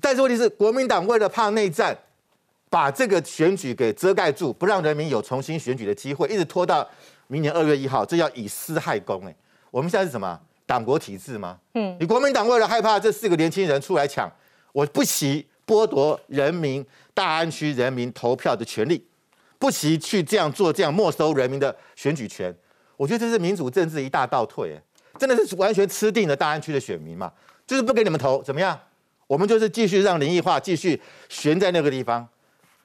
[0.00, 1.96] 但是问题是，国民党为了怕内战，
[2.68, 6.84] 把这个选举给遮盖住，不让人民有重新选举的机会，一直拖到
[7.28, 9.24] 明年二月一号，这叫以私害公。
[9.24, 9.32] 哎，
[9.70, 10.40] 我们现在是什么？
[10.66, 11.56] 党国体制吗？
[11.74, 14.28] 嗯，你国民党为了害怕这四个年轻人出来抢，
[14.72, 19.06] 我不惜剥夺人民大安区人民投票的权利，
[19.56, 22.52] 不惜去这样做，这样没收人民的选举权。
[22.96, 24.76] 我觉得这是民主政治一大倒退，
[25.16, 27.32] 真的是完全吃定了大安区的选民嘛，
[27.68, 28.76] 就是不给你们投，怎么样？
[29.28, 32.28] 我们就是继续让林奕化继续悬在那个地方。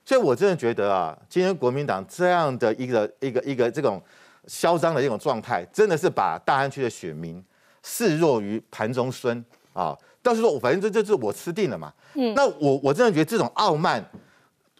[0.05, 3.99] 所以我真的觉得啊，今天国民党这样的一个一个一个这种
[4.45, 7.43] 嚣张的一种状态，真的是把大安区的选民
[7.81, 9.43] 视若于盘中孙
[9.73, 9.97] 啊。
[10.25, 11.93] 但是说，反正这这这我吃定了嘛。
[12.15, 14.03] 嗯，那我我真的觉得这种傲慢，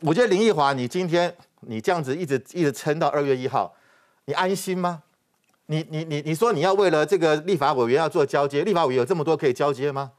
[0.02, 3.72] 我觉得林奕华，你今天你这样子一直一直撑到二月一号，
[4.26, 5.04] 你安心吗？
[5.68, 10.12] 你你你你说你要为了这个立法委员要做交接，立法委员有这么多可以交接吗？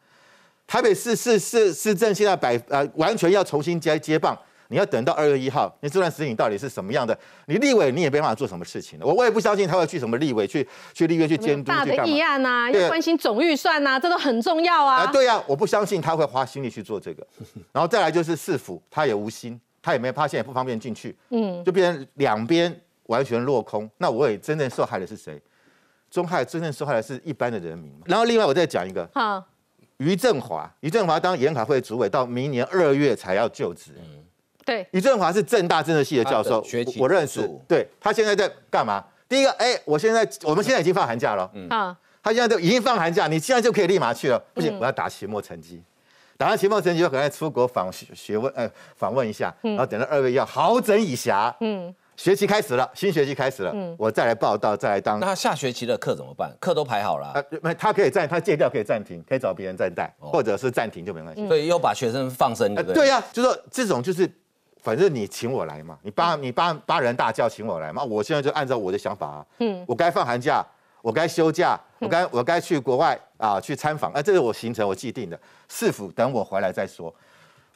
[0.65, 7.17] 台北市市市市政现在百呃完全要重新接接棒，你要等到二月一号，你这段时间你到底是什么样的？
[7.47, 9.07] 你立委你也没办法做什么事情了。
[9.07, 11.95] 我我也不相信他会去什么立委去去立院去监督大的。
[12.07, 15.03] 议案呐，对要关心总预算呐，这都很重要啊。
[15.03, 17.27] 啊，对呀、我不相信他会花心力去做这个。
[17.73, 22.75] 然后再来就是市府，他也无心，他也没发现，也不方便进去，嗯，就变成两边
[23.05, 23.89] 完全落空。
[23.99, 25.41] 那我也真正受害的是谁？
[26.11, 28.01] 中害真正受害的是一般的人民嘛。
[28.07, 29.45] 然后另外我再讲一个，好，
[29.99, 33.93] 于振华，于振华当研考会主委到明年二月才要就职。
[34.67, 37.49] 对，于振华是正大政治系的教授我我认识。
[37.69, 39.03] 对他现在在干嘛？
[39.29, 44.39] 第一个，哎，我现在我们现在已经放寒假了，嗯，啊，他现在都已经放寒假，你现在就可以立马去了。
[44.53, 45.81] 不行，嗯我要打期末成绩，
[46.37, 55.27] 打完期末成绩，就可能出国访学学问，呃，访问一下，然后等到二月一号好整以暇，嗯，学期开始了，新学期开始了，嗯我再来报道，再来当那。
[55.27, 56.53] 他下学期的课怎么办？
[56.61, 61.47] 课都排好了啊、呃，没他可以暂，他借掉可以暂停，可以找别人暂代，哦或者是暂停就没关系。
[61.49, 63.03] 所以又把学生放生，对不对？
[63.03, 64.31] 呃对呀、就说这种就是，
[64.87, 69.85] 反正你请我来嘛，你八你八八人大叫请我来嘛，我现在就按照我的想法啊，嗯。
[69.85, 70.65] 我该放寒假，
[71.03, 75.37] 我该休假，我该我该去国外啊去参访，啊，这是我行程我既定的，
[75.69, 77.13] 是否等我回来再说。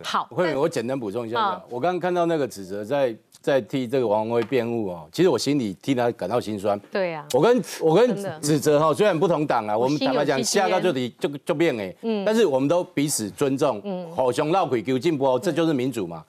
[0.05, 6.79] 好，慧敏，我简单补充一下，我刚刚看到那个指责在在替这个王宏威辩护哦，其实我心里替他感到心酸。
[6.93, 12.25] 对啊，我跟我跟指责哈，虽然不同党啊，我们坦白讲，下到就得就就变哎，嗯。
[12.25, 14.09] 但是我们都彼此尊重，嗯。
[14.15, 16.25] 好熊闹鬼给进步哦，这就是民主嘛。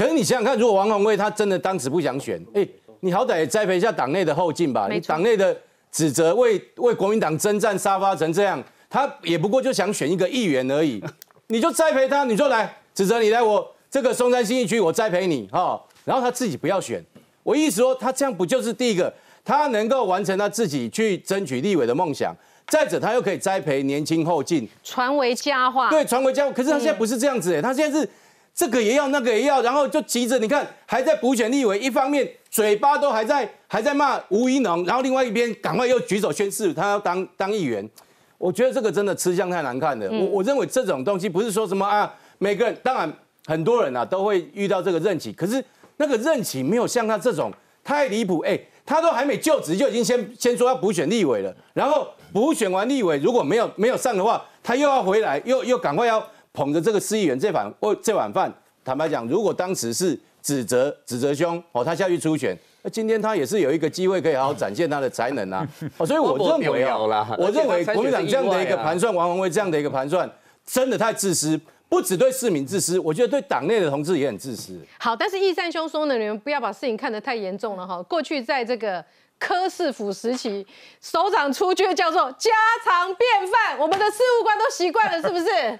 [0.00, 2.66] 可是你想想看，如果王宏威他真的当时不想选，哎，
[3.00, 5.54] 你好歹也栽培一下党内的后劲吧，你党内的
[5.92, 11.04] 指责为为国民党征战沙发成这样，他也不过就想选一个议员而已，
[11.48, 17.04] 你就栽培他，你说来指责你来我这个松山新义区我栽培你哈、哦，然后他自己不要选，
[17.42, 19.12] 我意思说他这样不就是第一个，
[19.44, 22.34] 他能够完成他自己去争取立委的梦想，
[22.68, 25.90] 再者他又可以栽培年轻后进，传为佳话。
[25.90, 26.52] 对，传为佳话。
[26.54, 28.08] 可是他现在不是这样子哎，他现在是
[28.54, 37.88] 这个也要那个也要，然后就急着你看还在补选立委，一方面嘴巴都还在还在骂吴怡农，然后另外一边赶快又举手宣誓他要当当议员。
[38.36, 40.10] 我觉得这个真的吃相太难看了。
[40.10, 43.12] 我我认为这种东西不是说什么啊，每个人当然
[43.46, 45.62] 很多人啊都会遇到这个任期，可是
[45.98, 47.52] 那个任期没有像他这种
[47.84, 48.40] 太离谱。
[48.40, 58.52] 哎，他都还没就职就已经先先说要补选立委了，然后补选完立委如果没有没有上的话，他又要回来，又又赶快要捧着这个市议员这碗哦这碗饭。
[58.84, 62.56] 坦白讲，如果当时是指责指责兄哦，他下去初选。
[62.82, 66.96] 那今天他也是有一个机会可以好好展现他的才能啊， 哦，所以我认为啊，
[67.38, 70.28] 我认为国民党这样的一个盘算，王宏威这样的一个盘算，
[70.64, 74.80] 真的太自私，不只对市民自私，我觉得对党内的同志也很自私。
[74.98, 78.02] 好，但是易善兄说呢，你们不要把事情看得太严重了哈。
[78.04, 79.04] 过去在这个
[79.38, 80.66] 柯市府时期，
[81.02, 82.50] 首长出去叫做家
[82.82, 85.78] 常便饭，我们的事务官都习惯了，是不是？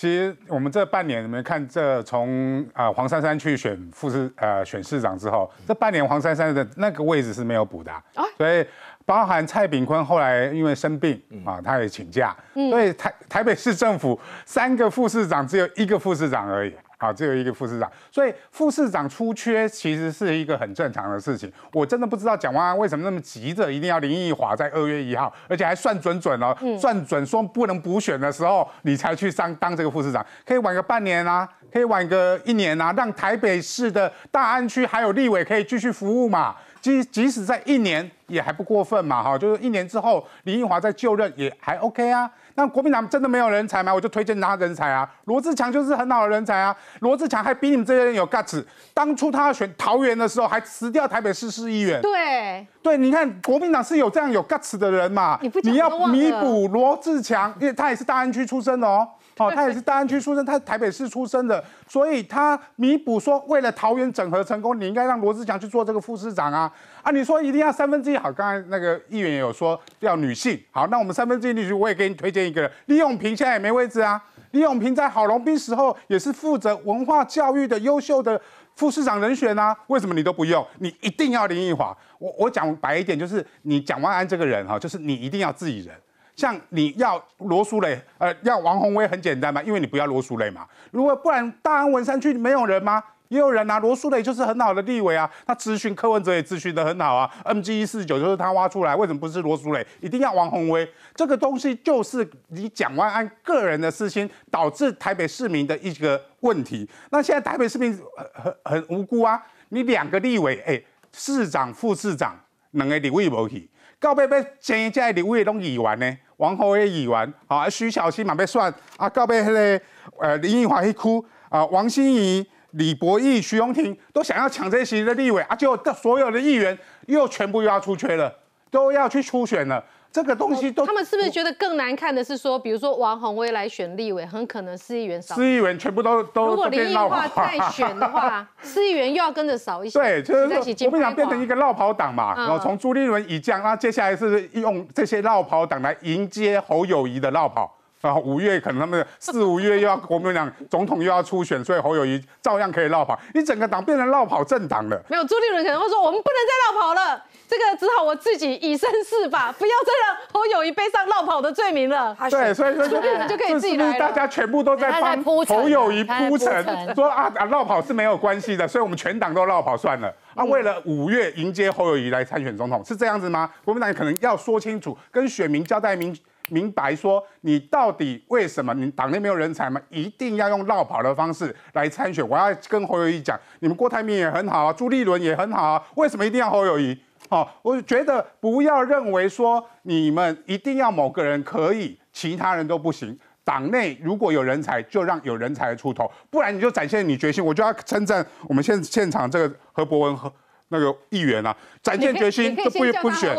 [0.00, 7.92] 其实我们这半年，你们看，这从啊黄珊珊去选副市呃选市长之后，这半年黄珊珊的那个位置是没有补的，
[8.38, 8.64] 所以
[9.04, 12.34] 包含蔡炳坤后来因为生病啊，他也请假，
[12.70, 16.74] 所以台台北市政府三个副市长只有一个副市长而已。
[17.00, 21.50] 好，只有一个副市长，所以副市长出缺其实是一个很正常的事情。
[21.72, 36.54] 我真的不知道蒋万安为什么那么急着一定要林奕华在二月一号，而且还算准准哦，算准说不能补选的时候你才去上当这个副市长，可以晚个半年啊，可以晚个一年啊，让台北市的大安区还有立委可以继续服务嘛。
[36.82, 42.30] 即即使在一年也还不过分嘛，哈，就是一年之后林奕华在就任也还 OK 啊。
[42.60, 43.94] 那国民党真的没有人才吗？
[43.94, 46.76] 我就推荐他人才啊，罗志强就是很好的人才啊。
[46.98, 48.62] 罗志强还比你们这些人有 guts。
[48.92, 52.02] 当初他要选桃园的时候，还辞掉台北市市议员。
[52.02, 55.38] 对对，你看国民党是有这样有 guts 的人嘛？
[55.40, 59.08] 你不你要弥补罗志强，因为他也是大安区出身的哦。
[59.38, 66.72] 哦，他也是大安区出身，他是台北市出身的，所以他弥补说，为了桃园整合成功，你应该让罗志强去做这个副市长啊。
[67.02, 74.22] 啊，你说一定要三分之一好，刚才那个议员也有说要女性，好，那我们三分之一女性，我也给你推荐一个人李永平，现在也没位置啊。
[74.52, 78.40] 李永平在郝龙斌时候也是负责文化教育的优秀的
[78.76, 80.64] 副市长人选啊，为什么你都不用？
[80.78, 81.96] 你一定要林奕华。
[82.20, 85.92] 我我讲白一点，就是你蒋万安这个人哈，就是你一定要自己人。
[86.40, 90.66] 像你要罗淑蕾，呃，要王宏威很简单嘛，因为你不要罗淑蕾嘛。
[90.90, 93.02] 如果不然，大安文山区没有人吗？
[93.28, 97.30] 也有人啊，罗淑蕾就是很好的立委啊，他咨询柯文哲也咨询得很好啊。
[97.44, 99.86] MG 一四九就是他挖出来，为什么不是罗淑蕾？
[100.00, 100.90] 一定要王宏威？
[101.14, 106.88] 这个东西就是你蒋万安个人的私心，导致台北市民的一个问题。
[107.10, 107.92] 那现在台北市民
[108.34, 110.82] 很很很无辜啊，你两个立委，哎，
[111.12, 112.34] 市长、副市长
[112.70, 113.70] 两个立委无去，
[114.00, 116.18] 到尾要争这立委拢议员呢？
[116.40, 119.80] 王宏威议员，啊，徐小新嘛被算，啊，到尾迄个
[120.18, 126.76] 呃林奕华一哭，啊，王心怡、李博义、徐荣庭都想要抢这些席的立委，啊，结果所有的议员
[127.08, 128.34] 又全部又要出缺了，
[128.70, 129.84] 都要去初选了。
[130.12, 139.98] 这个东西都，他们是不是觉得更难看的是说，比如说王宏威来选立委，很可能市议员少，市议员全部都都如果林奕华再选的话， 市议员又要跟着少一些。
[139.98, 147.76] 对，就是国民党变成一个绕跑党嘛，然后从朱立伦已降，那接下来是用这些绕跑党来迎接侯友谊的绕跑。
[148.00, 154.98] 然后五月可能他们四 五月又要国民党总统又要初选，所以侯友谊照样可以绕跑，你整个党变成绕跑政党了。
[155.08, 157.22] 没有朱立伦可能会说，我们不能再绕跑了。
[157.50, 162.16] 这个只好我自己以身试法，不要再让侯友谊背上绕跑的罪名了。
[162.30, 170.14] 对，所以说就可以自己来大家全部都在帮侯友谊铺陈，说啊啊绕跑是没有关系的，所以我们全党都绕跑算了。
[170.36, 173.50] 啊，为了五月迎接侯友谊来参选总统，是这样子吗？
[173.64, 176.16] 国民党可能要说清楚，跟选民交代明
[176.50, 179.80] 明白，说你到底为什么你党内没有人才吗？
[179.88, 182.26] 一定要用绕跑的方式来参选。
[182.28, 186.96] 我要跟侯友谊讲，你们郭台铭也很好啊，朱立伦也很好啊，为什么一定要侯友谊？
[187.28, 193.16] 好，我觉得不要认为说你们一定要某个人可以，其他人都不行。
[193.44, 197.44] 党内如果有人才，就让有人才出头，不然你就展现你决心。
[197.44, 200.32] 我就要称赞我们现现场这个何伯文和
[200.68, 203.34] 那个议员啊，展现决心就不不选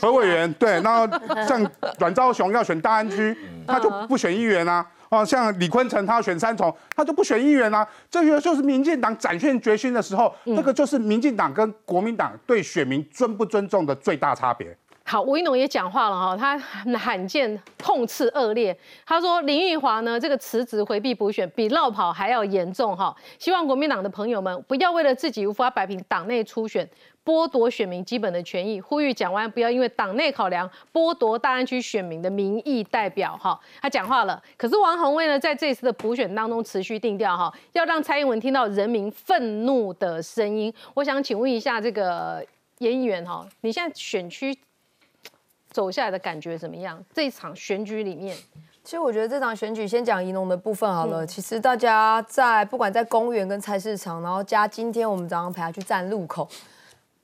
[0.00, 1.06] 何委员对，然后
[1.46, 4.86] 像阮昭雄要选大安区，他就不选议员啊。
[5.08, 7.86] 哦，像李坤城他要选三重，他就不选议员啊。
[8.10, 14.76] 这个就是民进党展现决心的时候，这个就是民进党跟国民党对选民尊不尊重的最大差别。
[15.08, 16.58] 好，吴一农也讲话了哈，他
[16.98, 18.76] 罕见痛斥恶劣。
[19.06, 23.14] 他说林玉华呢，这个辞职回避补选比绕跑还要严重哈。
[23.38, 26.84] 希望国民党的朋友们不要为了自己无法摆平党内初选，
[27.24, 28.80] 剥夺选民基本的权益。
[28.80, 33.56] 呼吁蒋万不要因为党内考量剥夺大安区选民的民意代表哈。
[33.80, 40.74] 他讲话了，可是王宏威呢，在这次的补选当中持续定调哈，要让蔡英文听到人民愤怒的声音。
[40.94, 42.44] 我想请问一下这个
[42.78, 44.52] 严议员哈，你现在选区？
[45.76, 46.98] 走下来的感觉怎么样？
[47.12, 48.34] 这一场选举里面，
[48.82, 51.26] 其实我觉得这场选举先讲宜农的部分好了。
[51.26, 56.48] 其实大家在不管在公园跟菜市场，然后加今天我们早上陪他去站路口，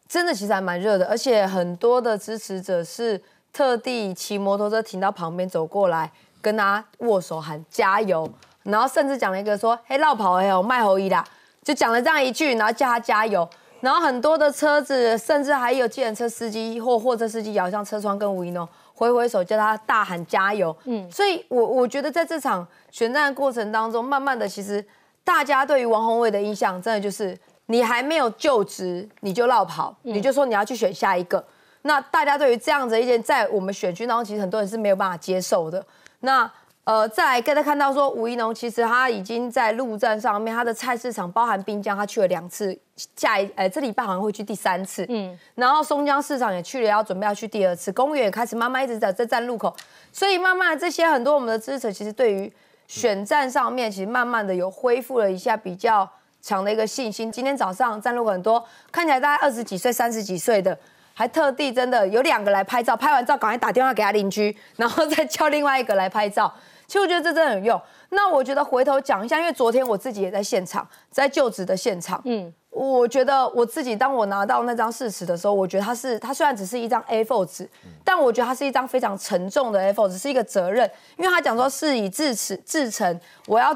[0.06, 3.18] 真的其实还蛮热的，而且很多的支持者是
[3.54, 8.30] 特地骑摩托车停到旁边走过来跟他握手喊加油，
[8.64, 11.24] 然后甚至讲了一个说：“嘿，绕跑哎我，卖猴衣啦！”
[11.64, 13.48] 就讲了这样一句，然后叫他加油。
[13.82, 20.74] 然后很多的车子，甚至还有计程车司机或货车司机摇向车窗，跟吴一农挥挥手，叫他大喊加油。
[20.84, 24.82] 嗯，所以我我觉得在这场选战的过程当中，慢慢的，其实
[25.24, 31.44] 大家对于王宏伟的印象，真的就是你还没有就职，你就绕跑，你就说你要去选下一个。
[31.82, 35.84] 那大家对于这样的一件，在我们选区当中，其实很多人是没有办法接受的。
[36.20, 36.48] 那
[36.84, 42.76] 呃，再来大家看到说，吴一农其实他已经在陆战上面，他的菜市场包含滨江，他去了两次，
[43.14, 49.72] 下一呃这礼拜好像会去第三次，嗯，然后松江市场也去了，要准备要去第二次，公园也开始慢慢一直在在站路口，
[50.12, 52.52] 所以慢慢这些很多我们的支持，其实对于
[52.88, 56.10] 选战上面，其实慢慢的有恢复了一下比较
[56.40, 57.30] 强的一个信心。
[57.30, 60.76] 今天早上站路很多，看起来大概二十几岁、三十几岁的，
[61.14, 66.52] 还特地真的有两个来拍照，拍完照赶快打电话给他邻居，然后再叫另外一个来拍照。
[66.92, 67.82] 其实我觉得这真的有用。
[68.10, 72.20] 那我觉得回头讲一下，因为昨天我自己也在现场，在就职的现场。
[72.26, 77.66] 嗯，我觉得我自己当我拿到那张誓词的时候，我觉得它是它虽然只是一张 A4 纸，
[78.04, 80.86] 但我觉得它是一张非常沉重的 A4 纸，是一个责任。
[81.16, 83.74] 因为他讲说事已至此至诚，我要。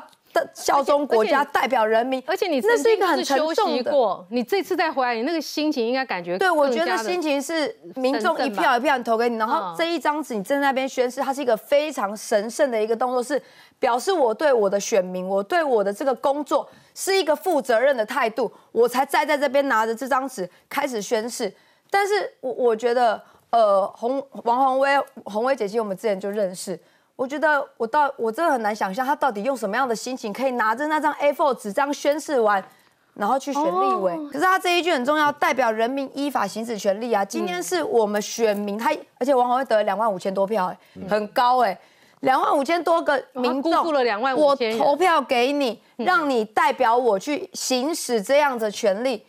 [0.55, 4.27] 效忠国家，代表人民，而且你那是一个很沉重的。
[4.31, 13.41] 你这次再回来，你那个心情应该感觉对，我觉得心情是民众一票一票投给你，然后这一张纸你站在那边宣誓，它是一个非常神圣的一个动作，是
[13.79, 21.53] 表示我对我的选民，我对我的这个工作是一个负责任的态度，我才站在这边拿着这张纸开始宣誓。
[21.91, 26.79] 但是我我觉得，呃，洪王宏威、洪威姐姐，我们之前就认识。
[27.17, 32.63] 我觉得我到我真的很难想象他到底用什么样的心情可以拿着那张 A4 纸这样宣誓完，
[33.15, 34.15] 然后去选立委。
[34.31, 37.25] 可是他这一句很重要，代表人民依法行使权利啊。
[37.25, 41.79] 今天是我们选民，他而且王宏会得了两万五千多票，哎，很高哎，
[42.21, 43.73] 两万五千多个民众，
[44.37, 49.25] 我投票给你，让你代表我去行使这样的权利。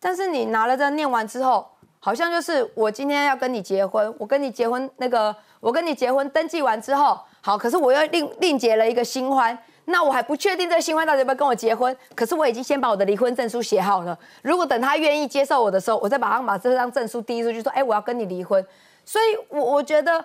[0.00, 1.64] 但是你拿了这念完之后，
[2.00, 7.16] 好像就是我今天要跟你结婚，我跟你结婚那个，我跟你结婚登记完之后。
[7.40, 11.96] 好，可是我又另另结了一个新欢，那我还不确定这个新欢到底要不要跟我结婚。
[12.14, 18.64] 可是我已经先把我的离婚证书写好了，如果等他愿意接受我的时候，我再马上把这张证书递出去，说，哎，我要跟你离婚。
[19.04, 20.22] 所以，我我觉得，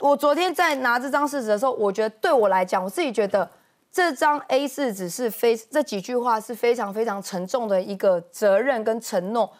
[0.00, 3.48] 我昨天在拿这张试纸的时候，我觉得对我来讲，我自己觉得
[3.90, 9.50] 这张 A 四纸是非这几句话是非常非常沉重的一个责任跟承诺。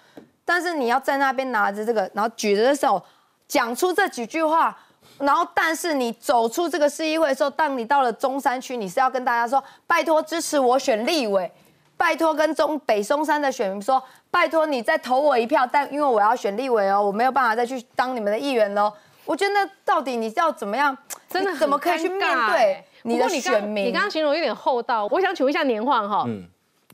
[0.45, 3.03] 但是你要在那边拿着这个，然后举着的手
[3.47, 4.77] 讲出这几句话。
[5.19, 11.51] 然后，但是你走出这个市议会的时候，当你到了中山区，你是要跟大家说，拜托支持我选立委，
[11.97, 18.93] 拜托跟中北松山的选民说，拜托你再投我一票，但因为我要选立委哦，我没有办法再去当你们的议员喽。
[19.25, 20.97] 我觉得那到底你要怎么样？
[21.29, 23.87] 真的怎么可以去面对你的选民？
[23.87, 26.25] 你刚刚形容有点厚道，我想请问一下年晃哈。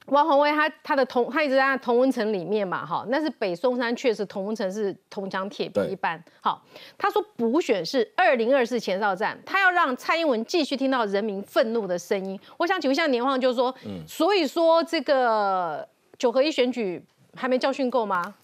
[0.07, 6.23] 王宏威他他的同他一直在同温层里面嘛，哈，那是北松山确实同温层是铜墙铁壁一般。
[6.43, 6.63] 好，
[6.99, 12.39] 他说补选是二零二四前哨战，他要让蔡英文继续听到人民愤怒的声音。
[12.59, 15.89] 我想请问一下年晃，就是说，嗯，所以说这个
[16.19, 17.03] 九合一选举
[17.35, 18.35] 还没教训够吗？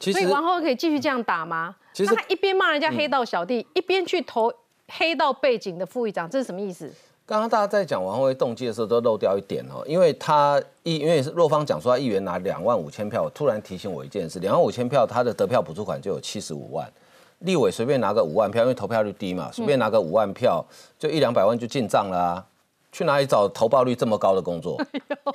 [0.00, 1.76] 所以王宏威可以继续这样打吗？
[2.00, 4.52] 那他一边骂人家黑道小弟，一边去投
[4.88, 6.92] 黑道背景的副议长，这是什么意思？
[7.26, 16.88] 刚刚大家在讲王维动机的时候，都漏掉一点哦，因为他议，因为是若方讲说他议员拿两万五千票，突然提醒我一件事，两万五千票他的得票补助款就有七十五万，
[17.40, 20.64] 立委随便拿个五万票，因为投票率低嘛，随便拿个五万票，
[21.00, 22.46] 就一两百万就进账了啊。
[22.96, 24.80] 去哪里找投报率这么高的工作？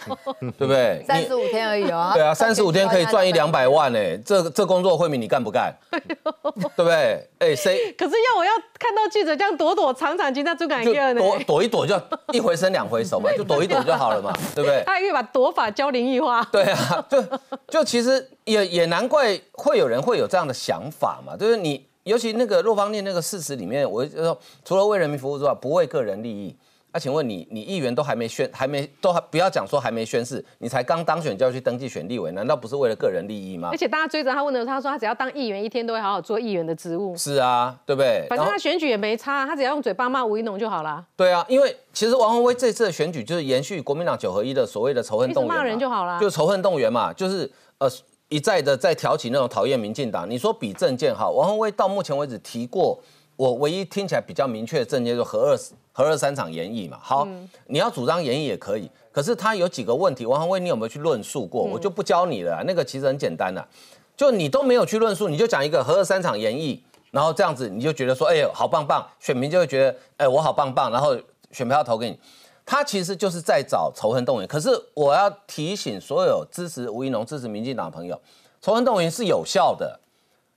[0.57, 1.03] 对不对？
[1.05, 2.09] 三十五天而已哦。
[2.15, 5.71] 对啊，三十五天可以赚一两百万哎，这这工作慧敏你干不干？
[5.91, 7.29] 对不对？
[7.37, 7.91] 哎，谁？
[7.93, 11.21] 可是要我要看到记者这样躲躲藏藏，其实朱感业呢？
[11.21, 12.01] 躲躲一躲就
[12.31, 14.81] 一回生两回熟嘛，就躲一躲就好了嘛，对不对？
[14.83, 16.41] 他还可以把躲法教林奕花。
[16.51, 17.23] 对啊，就
[17.67, 24.35] 就其实也也难怪会有人会有这样的想法嘛，就是你尤其那个洛方念那个事实里面，我就说，
[24.65, 26.55] 除了为人民服务之外，不为个人利益。
[26.93, 33.77] 那、请问你，你议员都还没宣，还没都还不要讲说还没宣誓，你才刚当选就要去登记选立委，难道不是为了个人利益吗而？
[33.77, 37.15] 且大家追着他问的，他说他只要当议员，一天都会好好做议员的职务。
[37.15, 38.25] 是啊，对不对？
[38.29, 46.19] 反正他选举也没差，他只要用嘴巴骂吴一农就好了，对啊，因为其实王宏威这次的选举就是延续国民党九合一的所谓的仇恨动员嘛，骂人就好了。
[46.19, 47.89] 就是仇恨动员嘛，就是呃
[48.27, 50.29] 一再的在挑起那种讨厌民进党。
[50.29, 52.99] 你说比政见好，王宏威到目前为止提过，
[53.41, 55.57] 我唯一听起来比较明确的政见就是核二
[55.91, 56.99] 核二三场演绎嘛。
[57.01, 57.27] 好，
[57.65, 61.63] 你要主张演绎也可以，可是他有几个问题，王宏威你有没有去论述过？
[61.63, 63.67] 我就不教你了啊，那个其实很简单的、
[64.15, 66.79] 就你都没有去论述，你就讲一个核二三场演绎，
[67.09, 71.17] 然后这样子你就觉得说，哎呦好棒棒，选民就会觉得，哎我好棒棒，然后
[71.49, 72.19] 选票投给你。
[72.63, 74.47] 他其实就是在找仇恨动员。
[74.47, 78.21] 可是我要提醒所有支持吴怡农、支持民进党的朋友，
[78.61, 79.99] 仇恨动员是有效的。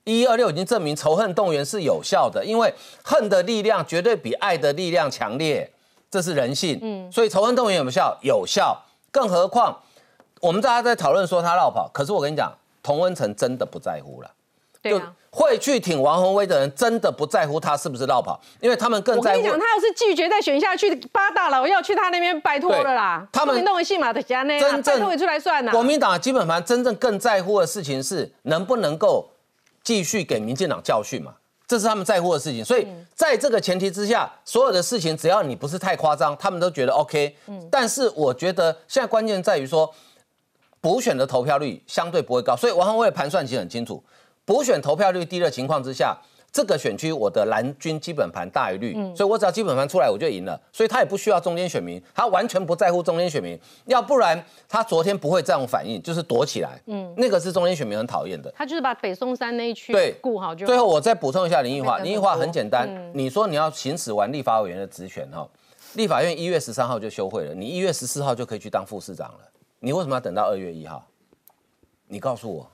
[0.05, 5.69] 一一二六已经证明仇恨动员是有效的，因为恨的力量绝对比爱的力量强烈，
[6.09, 6.79] 这是人性。
[6.81, 8.17] 嗯，所以仇恨动员有没有效？
[8.21, 8.81] 有效。
[9.11, 9.77] 更何况
[10.41, 12.51] 我们大家在讨论说他绕跑，可是我跟你讲，
[12.83, 14.31] 童文成真的不在乎了。
[14.81, 19.27] 对啊，会去挺王宏威的人，真的不在乎他是不是绕跑，因为他们更在乎。
[19.29, 23.27] 我跟你讲，他要是拒绝再选下去，八大佬要去他那边拜托了啦。
[23.31, 25.71] 对他们弄个戏码的家呢，真正拜托出来算呐。
[25.71, 29.27] 国民党基本盘真正更在乎的事情是能不能够
[29.85, 32.65] 继续给民进党教训嘛，这是他们在乎的事情。
[32.65, 37.37] 所以在这个前提之下，所有的事情只要你不是太夸张，他们都觉得 OK。
[37.71, 39.89] 但是我觉得现在关键在于说，
[40.81, 44.03] 补选的投票率相对不会高，所以王宏威的盘算其实很清楚，
[44.43, 46.17] 补选投票率低的情况之下。
[46.55, 58.49] 这个选区我的蓝军基本盘大于绿，所以我只要基本盘出来我就赢了，所以他也不需要中间选民，他完全不在乎中间选民，要不然他昨天不会这样反应，就是躲起来，嗯，那个是中间选民很讨厌的。
[58.55, 60.67] 他就是把北松山那一区对顾好就好。
[60.67, 65.45] 最后我再补充一下林奕华，林奕华很简单，嗯你说你要行使完立法委员的职权哈，
[65.95, 69.39] 立法院一月十三号就休会了，你一月十四号就可以去当副市长了，
[69.81, 71.05] 你为什么要等到二月一号？
[72.07, 72.71] 你告诉我。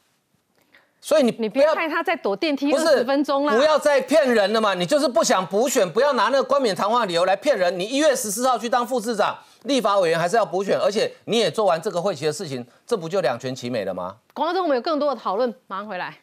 [1.04, 3.56] 所以你你不要看他在躲电梯二不是十分钟啦。
[3.56, 4.76] 不要再骗人了嘛！
[4.76, 7.78] 你就是不想补选，不要拿那个冠冕堂皇的理由来骗人。
[7.78, 14.16] 你一月十四号去当副市长，立法委员还是要补选，而且你也做完这个会期的事情，这不就两全其美了吗？
[14.36, 16.16] 广告中我们有更多的讨论，马上回来。